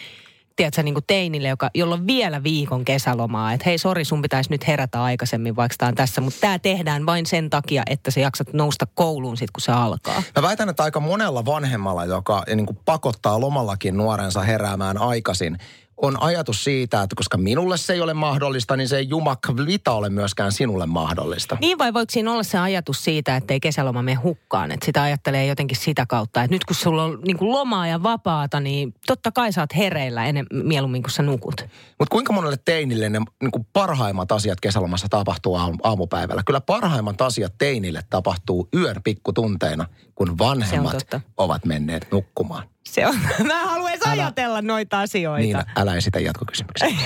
tiedätkö, 0.57 0.83
niin 0.83 0.95
kuin 0.95 1.05
teinille, 1.07 1.49
joka, 1.49 1.71
jolla 1.75 1.95
on 1.95 2.07
vielä 2.07 2.43
viikon 2.43 2.85
kesälomaa, 2.85 3.53
että 3.53 3.65
hei 3.67 3.79
sori, 3.79 4.05
sun 4.05 4.23
pitäisi 4.23 4.51
nyt 4.51 4.67
herätä 4.67 5.03
aikaisemmin, 5.03 5.57
vaikka 5.57 5.77
tämä 5.79 5.89
on 5.89 5.95
tässä, 5.95 6.21
mutta 6.21 6.41
tämä 6.41 6.59
tehdään 6.59 7.07
vain 7.07 7.27
sen 7.27 7.51
takia, 7.51 7.83
että 7.91 8.11
sä 8.11 8.21
jaksat 8.21 8.53
nousta 8.53 8.87
kouluun 8.95 9.37
sitten, 9.37 9.53
kun 9.53 9.61
se 9.61 9.73
alkaa. 9.73 10.23
Mä 10.37 10.43
väitän, 10.43 10.69
että 10.69 10.83
aika 10.83 11.01
monella 11.01 11.45
vanhemmalla, 11.45 12.05
joka 12.05 12.43
niin 12.57 12.67
kuin 12.67 12.79
pakottaa 12.85 13.41
lomallakin 13.41 13.97
nuorensa 13.97 14.41
heräämään 14.41 14.99
aikaisin, 14.99 15.59
on 16.03 16.23
ajatus 16.23 16.65
siitä, 16.65 17.03
että 17.03 17.17
koska 17.17 17.39
minulle 17.39 17.77
se 17.77 17.93
ei 17.93 18.01
ole 18.01 18.15
mahdollista, 18.15 18.77
niin 18.77 18.89
se 18.89 18.97
ei 18.97 19.09
jumakvita 19.09 19.93
ole 19.93 20.11
myöskään 20.11 20.53
sinulle 20.53 20.87
mahdollista. 20.87 21.57
Niin 21.61 21.79
vai 21.79 21.95
voiko 21.95 22.11
siinä 22.11 22.33
olla 22.33 22.43
se 22.43 22.59
ajatus 22.59 23.05
siitä, 23.05 23.37
että 23.37 23.55
ei 23.55 23.61
kesäloma 23.61 24.03
mene 24.03 24.15
hukkaan? 24.15 24.73
Että 24.73 24.87
sitä 24.87 25.03
ajattelee 25.03 25.47
jotenkin 25.47 25.77
sitä 25.77 26.07
kautta, 26.07 26.43
että 26.43 26.55
nyt 26.55 26.65
kun 26.65 26.77
sulla 26.77 27.05
on 27.05 27.19
niin 27.27 27.39
kuin 27.39 27.53
lomaa 27.53 27.87
ja 27.87 28.03
vapaata, 28.03 28.61
niin 28.61 28.95
totta 29.07 29.33
kai 29.33 29.53
sä 29.53 29.61
oot 29.61 29.77
hereillä 29.77 30.25
ennen, 30.25 30.47
mieluummin 30.53 31.03
kuin 31.03 31.13
sä 31.13 31.23
nukut. 31.23 31.67
Mutta 31.99 32.13
kuinka 32.13 32.33
monelle 32.33 32.59
teinille 32.65 33.09
ne 33.09 33.19
niin 33.43 33.51
kuin 33.51 33.67
parhaimmat 33.73 34.33
asiat 34.33 34.61
kesälomassa 34.61 35.09
tapahtuu 35.11 35.57
aam- 35.57 35.79
aamupäivällä? 35.83 36.43
Kyllä 36.47 36.61
parhaimmat 36.61 37.21
asiat 37.21 37.53
teinille 37.59 38.03
tapahtuu 38.11 38.69
yön 38.77 38.97
pikkutunteina, 39.05 39.87
kun 40.15 40.39
vanhemmat 40.39 41.07
ovat 41.37 41.65
menneet 41.65 42.07
nukkumaan. 42.13 42.72
Se 42.85 43.07
on, 43.07 43.15
mä 43.47 43.63
en 43.63 43.69
halua 43.69 43.91
edes 43.91 44.03
ajatella 44.07 44.63
noita 44.63 45.01
asioita. 45.01 45.59
Niin, 45.59 45.77
älä 45.77 45.95
esitä 45.95 46.21
jatkokysymyksiä. 46.21 46.89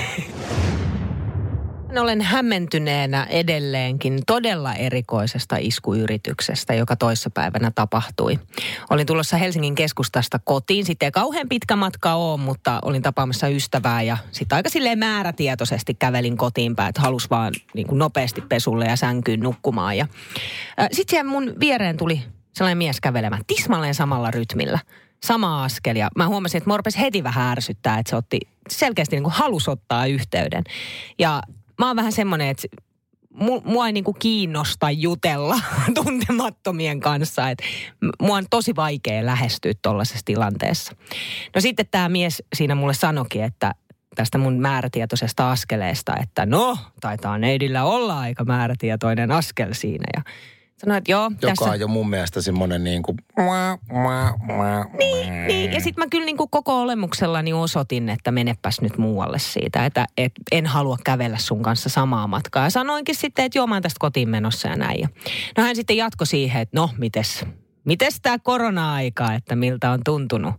Olen 2.00 2.20
hämmentyneenä 2.20 3.24
edelleenkin 3.24 4.18
todella 4.26 4.74
erikoisesta 4.74 5.56
iskuyrityksestä, 5.60 6.74
joka 6.74 6.96
toissapäivänä 6.96 7.72
tapahtui. 7.74 8.38
Olin 8.90 9.06
tulossa 9.06 9.36
Helsingin 9.36 9.74
keskustasta 9.74 10.40
kotiin. 10.44 10.84
Sitten 10.84 11.06
ei 11.06 11.10
kauhean 11.10 11.48
pitkä 11.48 11.76
matka 11.76 12.14
ole, 12.14 12.40
mutta 12.40 12.78
olin 12.82 13.02
tapaamassa 13.02 13.48
ystävää 13.48 14.02
ja 14.02 14.16
sitten 14.32 14.56
aika 14.56 14.68
silleen 14.68 14.98
määrätietoisesti 14.98 15.94
kävelin 15.94 16.36
kotiin 16.36 16.76
päin, 16.76 16.88
että 16.88 17.00
halus 17.00 17.30
vaan 17.30 17.52
niin 17.74 17.86
kuin 17.86 17.98
nopeasti 17.98 18.40
pesulle 18.40 18.84
ja 18.84 18.96
sänkyyn 18.96 19.40
nukkumaan. 19.40 19.96
Ja, 19.96 20.06
sitten 20.92 21.10
siellä 21.10 21.30
mun 21.30 21.54
viereen 21.60 21.96
tuli 21.96 22.22
sellainen 22.54 22.78
mies 22.78 23.00
kävelemään 23.00 23.42
tismalleen 23.46 23.94
samalla 23.94 24.30
rytmillä. 24.30 24.78
Sama 25.24 25.64
askel 25.64 25.96
ja 25.96 26.08
mä 26.16 26.28
huomasin, 26.28 26.58
että 26.58 26.70
Morpes 26.70 26.98
heti 26.98 27.24
vähän 27.24 27.52
ärsyttää, 27.52 27.98
että 27.98 28.10
se 28.10 28.16
otti 28.16 28.38
selkeästi 28.70 29.16
niin 29.16 29.22
kuin 29.22 29.32
halus 29.32 29.68
ottaa 29.68 30.06
yhteyden. 30.06 30.64
Ja 31.18 31.42
mä 31.78 31.86
oon 31.86 31.96
vähän 31.96 32.12
semmoinen, 32.12 32.48
että 32.48 32.68
mu- 33.34 33.62
mua 33.64 33.86
ei 33.86 33.92
niinku 33.92 34.12
kiinnosta 34.12 34.90
jutella 34.90 35.60
tuntemattomien 36.04 37.00
kanssa. 37.00 37.50
Et 37.50 37.62
m- 38.00 38.24
mua 38.26 38.36
on 38.36 38.44
tosi 38.50 38.76
vaikea 38.76 39.26
lähestyä 39.26 39.72
tuollaisessa 39.82 40.24
tilanteessa. 40.24 40.92
No 41.54 41.60
sitten 41.60 41.86
tämä 41.90 42.08
mies 42.08 42.42
siinä 42.54 42.74
mulle 42.74 42.94
sanokin, 42.94 43.44
että 43.44 43.74
tästä 44.14 44.38
mun 44.38 44.58
määrätietoisesta 44.60 45.50
askeleesta, 45.50 46.16
että 46.22 46.46
no, 46.46 46.78
taitaa 47.00 47.38
neidillä 47.38 47.84
olla 47.84 48.20
aika 48.20 48.44
määrätietoinen 48.44 49.32
askel 49.32 49.72
siinä. 49.72 50.04
Ja 50.16 50.22
sanoin, 50.76 50.98
että 50.98 51.12
joo, 51.12 51.22
Joka 51.24 51.46
tässä... 51.46 51.64
on 51.64 51.80
jo 51.80 51.88
mun 51.88 52.10
mielestä 52.10 52.40
semmoinen 52.42 52.84
niin 52.84 53.02
kuin... 53.02 53.18
Niin, 54.98 55.46
niin. 55.46 55.72
ja 55.72 55.80
sitten 55.80 56.04
mä 56.04 56.08
kyllä 56.10 56.24
niin 56.24 56.36
kuin 56.36 56.50
koko 56.50 56.80
olemuksellani 56.82 57.52
osoitin, 57.52 58.08
että 58.08 58.30
menepäs 58.30 58.80
nyt 58.80 58.98
muualle 58.98 59.38
siitä, 59.38 59.86
että 59.86 60.06
et 60.16 60.32
en 60.52 60.66
halua 60.66 60.96
kävellä 61.04 61.38
sun 61.38 61.62
kanssa 61.62 61.88
samaa 61.88 62.26
matkaa. 62.26 62.64
Ja 62.64 62.70
sanoinkin 62.70 63.14
sitten, 63.14 63.44
että 63.44 63.58
joo, 63.58 63.66
mä 63.66 63.74
oon 63.74 63.82
tästä 63.82 64.00
kotiin 64.00 64.28
menossa 64.28 64.68
ja 64.68 64.76
näin. 64.76 65.08
No 65.56 65.62
hän 65.62 65.76
sitten 65.76 65.96
jatko 65.96 66.24
siihen, 66.24 66.62
että 66.62 66.76
no, 66.76 66.90
mites, 66.98 67.44
mites 67.84 68.20
tämä 68.22 68.38
korona-aika, 68.38 69.34
että 69.34 69.56
miltä 69.56 69.90
on 69.90 70.00
tuntunut. 70.04 70.54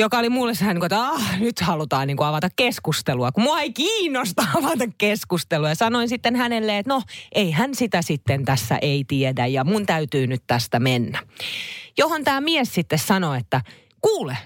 Joka 0.00 0.18
oli 0.18 0.28
mulle 0.28 0.54
sehän, 0.54 0.74
niin 0.74 0.80
kuin, 0.80 0.86
että 0.86 1.08
ah, 1.08 1.40
nyt 1.40 1.60
halutaan 1.60 2.06
niin 2.06 2.16
kuin 2.16 2.26
avata 2.26 2.48
keskustelua, 2.56 3.32
kun 3.32 3.42
mua 3.42 3.60
ei 3.60 3.72
kiinnosta 3.72 4.46
avata 4.58 4.84
keskustelua. 4.98 5.68
Ja 5.68 5.74
sanoin 5.74 6.08
sitten 6.08 6.36
hänelle, 6.36 6.78
että 6.78 6.92
no, 6.92 7.02
ei 7.32 7.50
hän 7.50 7.74
sitä 7.74 8.02
sitten 8.02 8.44
tässä 8.44 8.78
ei 8.82 9.04
tiedä 9.08 9.46
ja 9.46 9.64
mun 9.64 9.86
täytyy 9.86 10.26
nyt 10.26 10.42
tästä 10.46 10.80
mennä. 10.80 11.22
Johon 11.98 12.24
tämä 12.24 12.40
mies 12.40 12.74
sitten 12.74 12.98
sanoi, 12.98 13.38
että 13.38 13.60
kuule, 14.00 14.36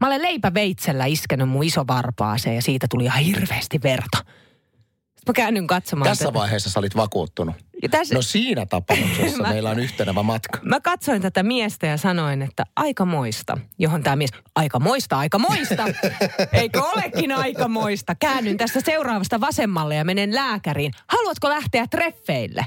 mä 0.00 0.06
olen 0.06 0.22
leipäveitsellä 0.22 1.06
iskenyt 1.06 1.48
mun 1.48 1.64
isovarpaaseen 1.64 2.56
ja 2.56 2.62
siitä 2.62 2.86
tuli 2.90 3.04
ihan 3.04 3.22
hirveästi 3.22 3.80
verta. 3.82 4.18
Sitten 4.18 5.22
mä 5.28 5.32
käännyn 5.32 5.66
katsomaan. 5.66 6.08
Tässä 6.08 6.24
tätä. 6.24 6.38
vaiheessa 6.38 6.70
sä 6.70 6.78
olit 6.80 6.96
vakuuttunut. 6.96 7.56
Ja 7.82 7.88
tässä, 7.88 8.14
No 8.14 8.22
siinä 8.22 8.66
tapauksessa 8.66 9.42
Mä- 9.42 9.48
meillä 9.48 9.70
on 9.70 9.78
yhtenevä 9.78 10.22
matka. 10.22 10.58
Mä 10.62 10.80
katsoin 10.80 11.22
tätä 11.22 11.42
miestä 11.42 11.86
ja 11.86 11.96
sanoin, 11.96 12.42
että 12.42 12.64
aika 12.76 13.04
moista. 13.04 13.58
Johon 13.78 14.02
tämä 14.02 14.16
mies, 14.16 14.30
aika 14.54 14.78
moista, 14.78 15.18
aika 15.18 15.38
moista. 15.38 15.84
Eikö 16.52 16.82
olekin 16.82 17.32
aika 17.32 17.68
moista? 17.68 18.14
Käännyn 18.14 18.56
tästä 18.56 18.80
seuraavasta 18.84 19.40
vasemmalle 19.40 19.94
ja 19.94 20.04
menen 20.04 20.34
lääkäriin. 20.34 20.92
Haluatko 21.06 21.48
lähteä 21.48 21.86
treffeille? 21.86 22.66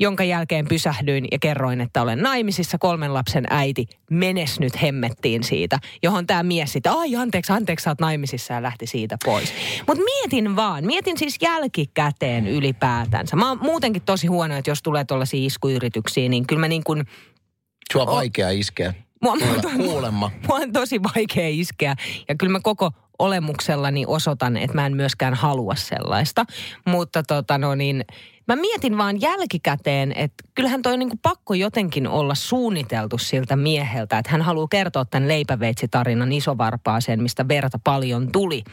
Jonka 0.00 0.24
jälkeen 0.24 0.68
pysähdyin 0.68 1.24
ja 1.32 1.38
kerroin, 1.38 1.80
että 1.80 2.02
olen 2.02 2.18
naimisissa 2.18 2.78
kolmen 2.78 3.14
lapsen 3.14 3.44
äiti. 3.50 3.86
Menes 4.10 4.60
nyt 4.60 4.82
hemmettiin 4.82 5.44
siitä. 5.44 5.78
Johon 6.02 6.26
tämä 6.26 6.42
mies 6.42 6.72
sitten, 6.72 6.92
ai 6.92 7.16
anteeksi, 7.16 7.52
anteeksi, 7.52 7.84
sä 7.84 7.90
oot 7.90 8.00
naimisissa 8.00 8.54
ja 8.54 8.62
lähti 8.62 8.86
siitä 8.86 9.16
pois. 9.24 9.52
Mutta 9.86 10.04
mietin 10.04 10.56
vaan, 10.56 10.84
mietin 10.84 11.18
siis 11.18 11.36
jälkikäteen 11.42 12.46
ylipäätänsä. 12.46 13.36
Mä 13.36 13.48
oon 13.48 13.58
muutenkin 13.62 14.02
tosi 14.02 14.26
huono, 14.26 14.56
että 14.56 14.70
jos 14.70 14.82
tulee 14.82 15.04
tuollaisia 15.04 15.46
iskuyrityksiä, 15.46 16.28
niin 16.28 16.46
kyllä 16.46 16.60
mä 16.60 16.68
niin 16.68 16.84
kuin 16.84 17.04
Sua 17.92 18.02
on 18.02 18.08
vaikea 18.08 18.50
iskeä. 18.50 18.94
Mua, 19.22 19.36
Kuule- 19.36 19.76
Kuulemma. 19.86 20.30
mua 20.48 20.56
on 20.56 20.72
tosi 20.72 21.02
vaikea 21.02 21.48
iskeä. 21.48 21.94
Ja 22.28 22.34
kyllä 22.34 22.52
mä 22.52 22.60
koko 22.62 22.90
olemuksellani 23.18 24.04
osoitan, 24.06 24.56
että 24.56 24.74
mä 24.74 24.86
en 24.86 24.96
myöskään 24.96 25.34
halua 25.34 25.74
sellaista. 25.74 26.44
Mutta 26.86 27.22
tota 27.22 27.58
no 27.58 27.74
niin, 27.74 28.04
mä 28.50 28.56
mietin 28.56 28.98
vaan 28.98 29.20
jälkikäteen, 29.20 30.12
että 30.12 30.44
kyllähän 30.54 30.82
toi 30.82 30.96
niinku 30.96 31.16
pakko 31.22 31.54
jotenkin 31.54 32.08
olla 32.08 32.34
suunniteltu 32.34 33.18
siltä 33.18 33.56
mieheltä, 33.56 34.18
että 34.18 34.32
hän 34.32 34.42
haluaa 34.42 34.68
kertoa 34.70 35.04
tämän 35.04 35.28
leipäveitsitarinan 35.28 36.32
isovarpaaseen, 36.32 37.22
mistä 37.22 37.48
verta 37.48 37.78
paljon 37.84 38.32
tuli. 38.32 38.64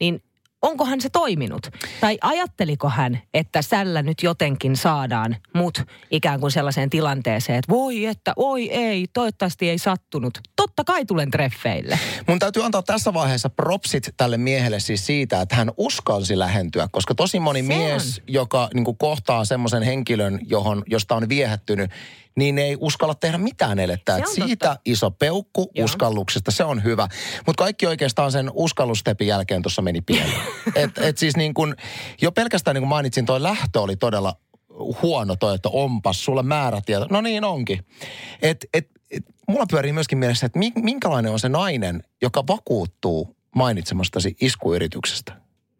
Niin 0.00 0.22
onkohan 0.64 1.00
se 1.00 1.08
toiminut? 1.10 1.70
Tai 2.00 2.18
ajatteliko 2.20 2.88
hän, 2.88 3.20
että 3.34 3.62
sällä 3.62 4.02
nyt 4.02 4.22
jotenkin 4.22 4.76
saadaan 4.76 5.36
mut 5.54 5.82
ikään 6.10 6.40
kuin 6.40 6.50
sellaiseen 6.50 6.90
tilanteeseen, 6.90 7.58
että 7.58 7.72
voi 7.72 8.04
että, 8.06 8.32
oi 8.36 8.70
ei, 8.70 9.06
toivottavasti 9.12 9.70
ei 9.70 9.78
sattunut. 9.78 10.38
Totta 10.56 10.84
kai 10.84 11.04
tulen 11.04 11.30
treffeille. 11.30 11.98
Mun 12.28 12.38
täytyy 12.38 12.64
antaa 12.64 12.82
tässä 12.82 13.14
vaiheessa 13.14 13.50
propsit 13.50 14.14
tälle 14.16 14.36
miehelle 14.36 14.80
siis 14.80 15.06
siitä, 15.06 15.40
että 15.40 15.56
hän 15.56 15.70
uskalsi 15.76 16.38
lähentyä, 16.38 16.88
koska 16.92 17.14
tosi 17.14 17.40
moni 17.40 17.62
Se 17.62 17.68
mies, 17.68 18.22
joka 18.28 18.68
niin 18.74 18.96
kohtaa 18.98 19.44
semmoisen 19.44 19.82
henkilön, 19.82 20.38
johon, 20.46 20.82
josta 20.86 21.14
on 21.14 21.28
viehättynyt, 21.28 21.90
niin 22.36 22.58
ei 22.58 22.76
uskalla 22.80 23.14
tehdä 23.14 23.38
mitään 23.38 23.78
elettä. 23.78 24.16
Et 24.16 24.26
siitä 24.26 24.68
totta. 24.68 24.80
iso 24.84 25.10
peukku 25.10 25.70
Joo. 25.74 25.84
uskalluksesta, 25.84 26.50
se 26.50 26.64
on 26.64 26.84
hyvä. 26.84 27.08
Mutta 27.46 27.64
kaikki 27.64 27.86
oikeastaan 27.86 28.32
sen 28.32 28.50
uskallustepin 28.54 29.26
jälkeen 29.26 29.62
tuossa 29.62 29.82
meni 29.82 30.00
pieleen. 30.00 30.42
et, 30.74 30.98
et 30.98 31.18
siis 31.18 31.36
niin 31.36 31.54
kuin, 31.54 31.74
jo 32.22 32.32
pelkästään 32.32 32.74
niin 32.74 32.82
kuin 32.82 32.88
mainitsin, 32.88 33.26
toi 33.26 33.42
lähtö 33.42 33.80
oli 33.80 33.96
todella 33.96 34.36
huono 35.02 35.36
toi, 35.36 35.54
että 35.54 35.68
onpas 35.68 36.24
sulle 36.24 36.42
määrätieto. 36.42 37.06
No 37.10 37.20
niin 37.20 37.44
onkin. 37.44 37.86
Et, 38.42 38.66
et, 38.74 38.88
et, 39.10 39.24
mulla 39.48 39.66
pyörii 39.70 39.92
myöskin 39.92 40.18
mielessä, 40.18 40.46
että 40.46 40.58
mi- 40.58 40.72
minkälainen 40.76 41.32
on 41.32 41.40
se 41.40 41.48
nainen, 41.48 42.02
joka 42.22 42.46
vakuuttuu 42.46 43.36
mainitsemastasi 43.54 44.36
iskuyrityksestä. 44.40 45.32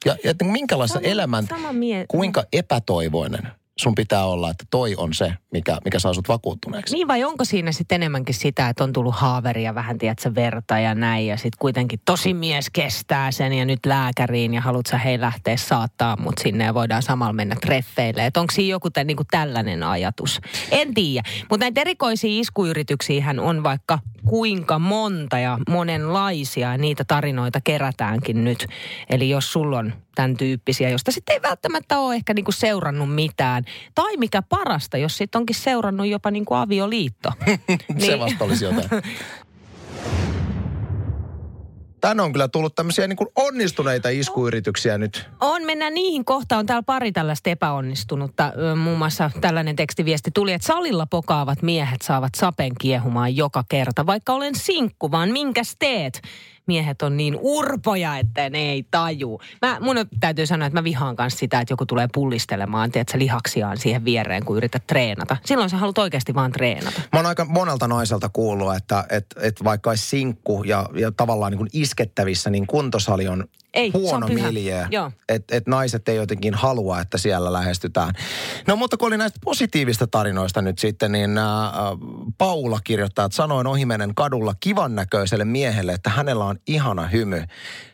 Ja, 0.05 0.17
ja 0.25 0.31
että 0.31 0.45
minkälaista 0.45 1.01
elämän, 1.01 1.49
mie- 1.73 2.05
kuinka 2.09 2.45
epätoivoinen 2.53 3.49
sun 3.79 3.95
pitää 3.95 4.25
olla, 4.25 4.51
että 4.51 4.65
toi 4.71 4.95
on 4.97 5.15
se, 5.15 5.35
mikä, 5.53 5.79
mikä 5.85 5.99
saa 5.99 6.15
sut 6.15 6.29
vakuuttuneeksi. 6.29 6.95
Niin 6.95 7.09
vai 7.09 7.25
onko 7.25 7.45
siinä 7.45 7.73
sitten 7.73 7.97
enemmänkin 7.97 8.35
sitä, 8.35 8.69
että 8.69 8.85
on 8.85 8.93
tullut 8.93 9.15
haaveria 9.15 9.75
vähän, 9.75 9.99
tiedätkö, 9.99 10.35
verta 10.35 10.79
ja 10.79 10.95
näin. 10.95 11.27
Ja 11.27 11.37
sitten 11.37 11.59
kuitenkin 11.59 12.01
tosi 12.05 12.35
mies 12.35 12.71
kestää 12.71 13.31
sen 13.31 13.53
ja 13.53 13.65
nyt 13.65 13.87
lääkäriin 13.87 14.55
ja 14.55 14.61
haluat 14.61 14.87
sä 14.87 14.99
hei 14.99 15.21
lähteä 15.21 15.57
saattaa 15.57 16.17
mut 16.17 16.35
sinne 16.43 16.65
ja 16.65 16.75
voidaan 16.75 17.03
samalla 17.03 17.33
mennä 17.33 17.57
treffeille. 17.61 18.27
Että 18.27 18.41
onko 18.41 18.53
siinä 18.53 18.71
joku 18.71 18.91
tä, 18.91 19.05
niin 19.05 19.17
kuin 19.17 19.27
tällainen 19.31 19.83
ajatus? 19.83 20.41
En 20.71 20.95
tiedä. 20.95 21.29
Mutta 21.51 21.65
näitä 21.65 21.81
erikoisia 21.81 22.41
iskuyrityksiä 22.41 23.35
on 23.41 23.63
vaikka 23.63 23.99
kuinka 24.27 24.79
monta 24.79 25.39
ja 25.39 25.59
monenlaisia. 25.69 26.71
ja 26.73 26.79
Niitä 26.79 27.05
tarinoita 27.05 27.61
kerätäänkin 27.61 28.45
nyt. 28.45 28.67
Eli 29.11 29.31
jos 29.31 29.53
sulla 29.53 29.79
on 29.79 29.93
tämän 30.15 30.37
tyyppisiä, 30.37 30.91
josta 30.91 31.13
sitten 31.13 31.33
ei 31.33 31.43
välttämättä 31.43 31.99
ole 31.99 32.15
ehkä 32.15 32.35
niinku 32.35 32.53
seurannut 32.53 33.15
mitään. 33.15 33.65
Tai 33.95 34.17
mikä 34.17 34.43
parasta, 34.43 34.97
jos 34.97 35.17
sitten 35.19 35.39
onkin 35.39 35.57
seurannut 35.57 36.07
jopa 36.07 36.31
niinku 36.31 36.55
avioliitto. 36.55 37.31
Se 38.07 38.19
vasta 38.19 38.45
olisi 38.45 38.65
jotain. 38.65 38.89
Tänne 42.05 42.23
on 42.23 42.33
kyllä 42.33 42.49
tullut 42.49 42.75
tämmöisiä 42.75 43.07
niin 43.07 43.17
kuin 43.17 43.29
onnistuneita 43.37 44.09
iskuyrityksiä 44.09 44.99
nyt. 44.99 45.29
On, 45.41 45.63
mennään 45.63 45.95
niihin 45.95 46.25
kohtaan. 46.25 46.59
On 46.59 46.67
täällä 46.67 46.83
pari 46.83 47.13
tällaista 47.13 47.51
epäonnistunutta. 47.51 48.53
Muun 48.77 48.99
muassa 48.99 49.31
tällainen 49.41 49.77
tekstiviesti 49.77 50.31
tuli, 50.35 50.53
että 50.53 50.67
salilla 50.67 51.07
pokaavat 51.07 51.63
miehet 51.63 52.03
saavat 52.03 52.35
sapen 52.35 52.73
kiehumaan 52.81 53.37
joka 53.37 53.65
kerta. 53.69 54.07
Vaikka 54.07 54.33
olen 54.33 54.55
sinkku, 54.55 55.11
vaan 55.11 55.31
minkäs 55.31 55.77
teet? 55.79 56.23
Miehet 56.67 57.03
on 57.03 57.17
niin 57.17 57.39
urpoja, 57.41 58.19
että 58.19 58.51
ne 58.51 58.59
ei 58.59 58.87
taju. 58.91 59.41
Mä, 59.63 59.79
mun 59.81 59.97
täytyy 60.21 60.47
sanoa, 60.47 60.67
että 60.67 60.79
mä 60.81 60.85
vihaan 60.85 61.17
kanssa 61.17 61.39
sitä, 61.39 61.61
että 61.61 61.73
joku 61.73 61.87
tulee 61.87 62.09
pullistelemaan, 62.15 62.91
tiedätkö, 62.91 63.19
lihaksiaan 63.19 63.77
siihen 63.77 64.05
viereen, 64.05 64.45
kun 64.45 64.57
yrität 64.57 64.87
treenata. 64.87 65.37
Silloin 65.45 65.71
sä 65.71 65.77
haluat 65.77 65.99
oikeasti 65.99 66.35
vaan 66.35 66.53
treenata. 66.53 67.01
Mä 67.13 67.19
oon 67.19 67.27
aika 67.27 67.45
monelta 67.45 67.89
naiselta 67.89 68.29
kuullut, 68.29 68.77
että, 68.77 69.05
että, 69.11 69.41
että 69.41 69.65
vaikka 69.65 69.91
olisi 69.91 70.07
sinkku 70.07 70.65
ja, 70.65 70.89
ja 70.95 71.13
tavallaan 71.13 71.53
niin 71.53 71.59
kuin 71.59 71.71
iskettävissä, 71.73 72.51
niin 72.51 72.67
kuntosali 72.67 73.29
on 73.29 73.45
Ei, 73.75 73.91
huono. 73.91 74.27
Joo. 74.91 75.11
Että 75.29 75.57
et 75.57 75.67
naiset 75.67 76.09
ei 76.09 76.17
jotenkin 76.17 76.55
halua, 76.55 77.01
että 77.01 77.19
siellä 77.19 77.53
lähestytään. 77.53 78.15
No 78.67 78.77
mutta 78.77 78.97
kun 78.97 79.09
oli 79.09 79.17
näistä 79.17 79.39
positiivista 79.45 80.07
tarinoista 80.07 80.63
nyt 80.63 80.79
sitten, 80.79 81.13
niin 81.13 81.39
ä, 81.39 81.43
Paula 82.39 82.81
kirjoittaa, 82.85 83.25
että 83.25 83.37
sanoin 83.37 83.67
ohimennen 83.67 84.15
kadulla 84.15 84.55
kivan 84.61 84.95
näköiselle 84.95 85.45
miehelle, 85.45 85.93
että 85.93 86.11
hänellä 86.11 86.45
on 86.45 86.57
ihana 86.67 87.07
hymy. 87.07 87.45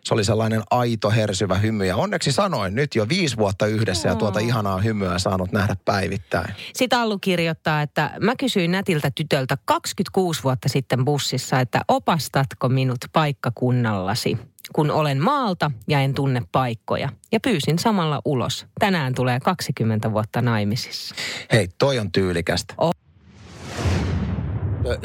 Se 0.04 0.14
oli 0.14 0.24
sellainen 0.24 0.62
aito, 0.70 1.10
hersyvä 1.10 1.54
hymy. 1.58 1.84
Ja 1.86 1.96
onneksi 1.96 2.32
sanoin, 2.32 2.74
nyt 2.74 2.94
jo 2.94 3.08
viisi 3.08 3.36
vuotta 3.36 3.66
yhdessä 3.66 4.08
ja 4.08 4.14
tuota 4.14 4.38
ihanaa 4.38 4.80
hymyä 4.80 5.18
saanut 5.18 5.52
nähdä 5.52 5.76
päivittäin. 5.84 6.54
Sitten 6.74 6.98
Allu 6.98 7.18
kirjoittaa, 7.18 7.82
että 7.82 8.10
mä 8.20 8.36
kysyin 8.36 8.70
nätiltä 8.70 9.10
tytöltä 9.14 9.56
26 9.64 10.42
vuotta 10.42 10.68
sitten 10.68 11.04
bussissa, 11.04 11.60
että 11.60 11.80
opastatko 11.88 12.68
minut 12.68 12.98
paikkakunnallasi, 13.12 14.38
kun 14.72 14.90
olen 14.90 15.22
maalta 15.22 15.70
ja 15.88 16.00
en 16.00 16.14
tunne 16.14 16.42
paikkoja. 16.52 17.08
Ja 17.32 17.40
pyysin 17.40 17.78
samalla 17.78 18.22
ulos. 18.24 18.66
Tänään 18.78 19.14
tulee 19.14 19.40
20 19.40 20.12
vuotta 20.12 20.42
naimisissa. 20.42 21.14
Hei, 21.52 21.68
toi 21.78 21.98
on 21.98 22.12
tyylikästä. 22.12 22.74
On. 22.78 22.92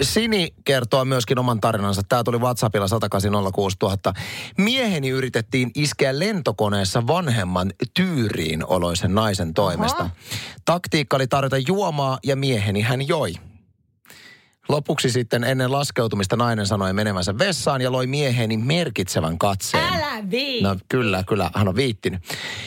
Sini 0.01 0.53
kertoo 0.65 1.05
myöskin 1.05 1.39
oman 1.39 1.61
tarinansa. 1.61 2.01
Tämä 2.09 2.23
tuli 2.23 2.37
WhatsAppilla 2.37 2.87
180 2.87 3.51
000. 3.83 3.97
Mieheni 4.57 5.09
yritettiin 5.09 5.71
iskeä 5.75 6.19
lentokoneessa 6.19 7.07
vanhemman 7.07 7.71
tyyriin 7.93 8.65
oloisen 8.65 9.15
naisen 9.15 9.53
toimesta. 9.53 10.03
Aha. 10.03 10.09
Taktiikka 10.65 11.15
oli 11.15 11.27
tarjota 11.27 11.57
juomaa 11.57 12.19
ja 12.23 12.35
mieheni 12.35 12.81
hän 12.81 13.07
joi. 13.07 13.33
Lopuksi 14.69 15.09
sitten 15.09 15.43
ennen 15.43 15.71
laskeutumista 15.71 16.35
nainen 16.35 16.65
sanoi 16.65 16.93
menevänsä 16.93 17.37
vessaan 17.37 17.81
ja 17.81 17.91
loi 17.91 18.07
mieheni 18.07 18.57
merkitsevän 18.57 19.37
katseen. 19.37 19.93
Älä 19.93 20.31
vii! 20.31 20.61
No 20.61 20.75
kyllä, 20.89 21.23
kyllä, 21.27 21.49
hän 21.55 21.67
on 21.67 21.75
viittinyt. 21.75 22.21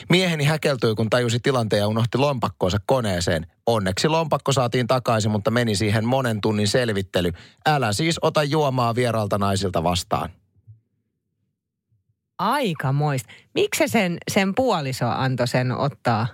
Mieheni 0.09 0.45
häkeltyi, 0.45 0.95
kun 0.95 1.11
tajusi 1.11 1.41
tilanteen 1.41 1.81
ja 1.81 1.89
unohti 1.89 2.19
lompakkoonsa 2.19 2.79
koneeseen. 2.87 3.47
Onneksi 3.67 4.09
lompakko 4.09 4.53
saatiin 4.53 4.87
takaisin, 4.87 5.31
mutta 5.31 5.51
meni 5.51 5.75
siihen 5.75 6.05
monen 6.05 6.41
tunnin 6.41 6.69
selvittely. 6.69 7.33
Älä 7.67 7.93
siis 7.93 8.19
ota 8.23 8.43
juomaa 8.43 8.95
vieraalta 8.95 9.39
naisilta 9.39 9.83
vastaan. 9.83 10.31
Aika 12.39 12.93
moista. 12.93 13.33
Miksi 13.55 13.79
se 13.79 13.89
sen, 13.89 14.19
sen 14.31 14.55
puoliso 14.55 15.07
antoi 15.09 15.49
sen 15.49 15.73
ottaa? 15.73 16.27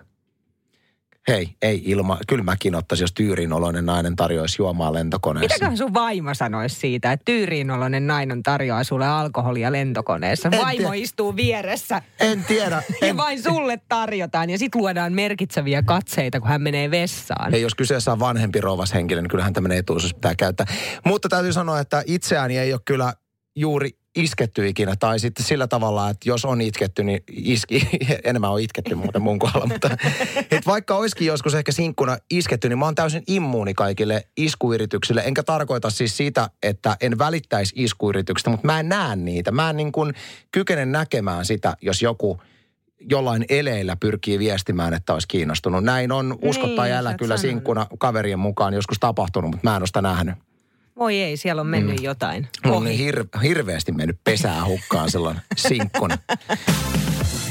Hei, 1.29 1.57
ei 1.63 1.83
ilma. 1.85 2.19
Kyllä 2.29 2.45
mäkin 2.45 2.75
ottaisin, 2.75 3.03
jos 3.03 3.13
tyyriinoloinen 3.13 3.87
nainen 3.87 4.17
tarjoaisi 4.17 4.63
juomaa 4.63 4.93
lentokoneessa. 4.93 5.55
Mitäköhän 5.55 5.77
sun 5.77 5.95
vaimo 5.95 6.35
sanoisi 6.35 6.77
siitä, 6.77 7.13
että 7.13 7.25
tyyriinoloinen 7.25 8.07
nainen 8.07 8.43
tarjoaa 8.43 8.85
sulle 8.85 9.07
alkoholia 9.07 9.73
lentokoneessa? 9.73 10.49
En 10.53 10.61
Vaimo 10.61 10.89
tiedä. 10.91 10.95
istuu 10.95 11.37
vieressä 11.37 12.03
En 12.21 12.45
tiedä. 12.45 12.83
ja 13.01 13.07
En, 13.07 13.17
vain 13.17 13.43
sulle 13.43 13.81
tarjotaan 13.89 14.51
ja 14.51 14.59
sit 14.59 14.75
luodaan 14.75 15.13
merkitseviä 15.13 15.83
katseita, 15.83 16.41
kun 16.41 16.49
hän 16.49 16.63
menee 16.63 16.91
vessaan. 16.91 17.53
Hei, 17.53 17.63
jos 17.63 17.75
kyseessä 17.75 18.13
on 18.13 18.19
vanhempi 18.21 18.61
rouvas 18.61 18.95
henkilö, 18.95 19.23
niin 19.23 19.31
kyllähän 19.31 19.53
tämmöinen 19.53 19.79
etuisuus 19.79 20.15
pitää 20.15 20.35
käyttää. 20.35 20.67
Mutta 21.05 21.29
täytyy 21.29 21.53
sanoa, 21.53 21.81
että 21.81 22.03
itseäni 22.07 22.59
ei 22.59 22.73
ole 22.73 22.81
kyllä 22.85 23.13
juuri 23.57 23.91
isketty 24.17 24.69
ikinä. 24.69 24.97
Tai 24.97 25.19
sitten 25.19 25.47
sillä 25.47 25.67
tavalla, 25.67 26.11
että 26.11 26.29
jos 26.29 26.45
on 26.45 26.61
itketty, 26.61 27.05
niin 27.05 27.23
iski, 27.31 27.89
enemmän 28.25 28.51
on 28.51 28.61
itketty 28.61 28.95
muuten 28.95 29.23
mun 29.23 29.39
kohdalla. 29.39 29.67
Mutta 29.67 29.91
et 30.51 30.67
vaikka 30.67 30.97
olisikin 30.97 31.27
joskus 31.27 31.55
ehkä 31.55 31.73
sinkkuna 31.73 32.17
isketty, 32.31 32.69
niin 32.69 32.79
mä 32.79 32.85
oon 32.85 32.95
täysin 32.95 33.23
immuuni 33.27 33.75
kaikille 33.75 34.27
iskuyrityksille. 34.37 35.23
Enkä 35.25 35.43
tarkoita 35.43 35.91
siis 35.91 36.17
sitä, 36.17 36.51
että 36.63 36.97
en 37.01 37.19
välittäisi 37.19 37.73
iskuyrityksistä, 37.77 38.51
mutta 38.51 38.67
mä 38.67 38.81
en 38.81 38.89
näe 38.89 39.17
niitä. 39.17 39.53
Mä 39.53 39.71
en 39.71 39.77
niin 39.77 39.93
kuin 39.93 40.15
kykene 40.53 40.87
näkemään 40.87 41.45
sitä, 41.45 41.77
jos 41.81 42.03
joku 42.03 42.41
jollain 43.11 43.45
eleillä 43.49 43.97
pyrkii 43.97 44.39
viestimään, 44.39 44.95
että 44.95 45.13
olisi 45.13 45.29
kiinnostunut. 45.29 45.85
Näin 45.85 46.13
on 46.13 46.39
usko 46.43 46.67
Niin, 46.67 46.77
tai 46.77 46.93
älä 46.93 47.09
oot 47.09 47.19
kyllä 47.19 47.37
sinkkuna 47.37 47.87
kaverien 47.99 48.39
mukaan 48.39 48.75
joskus 48.75 48.99
tapahtunut, 49.01 49.51
mutta 49.51 49.71
mä 49.71 49.77
en 49.77 49.83
ole 49.83 49.87
sitä 49.87 50.03
nähnyt. 50.03 50.35
Voi 50.99 51.21
ei, 51.21 51.37
siellä 51.37 51.61
on 51.61 51.67
mennyt 51.67 51.97
mm. 51.99 52.05
jotain. 52.05 52.49
Mulla 52.65 52.77
on 52.77 52.85
niin 52.85 53.15
hir- 53.15 53.41
hirveästi 53.43 53.93
mennyt 53.93 54.17
pesää 54.25 54.65
hukkaan 54.65 55.11
silloin 55.11 55.37
sinkkuna. 55.57 56.19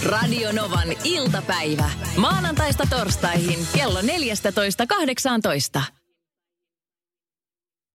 Radio 0.05 0.51
Novan 0.51 0.87
iltapäivä. 1.03 1.89
Maanantaista 2.17 2.87
torstaihin 2.89 3.59
kello 3.75 4.01
14.18. 4.01 5.81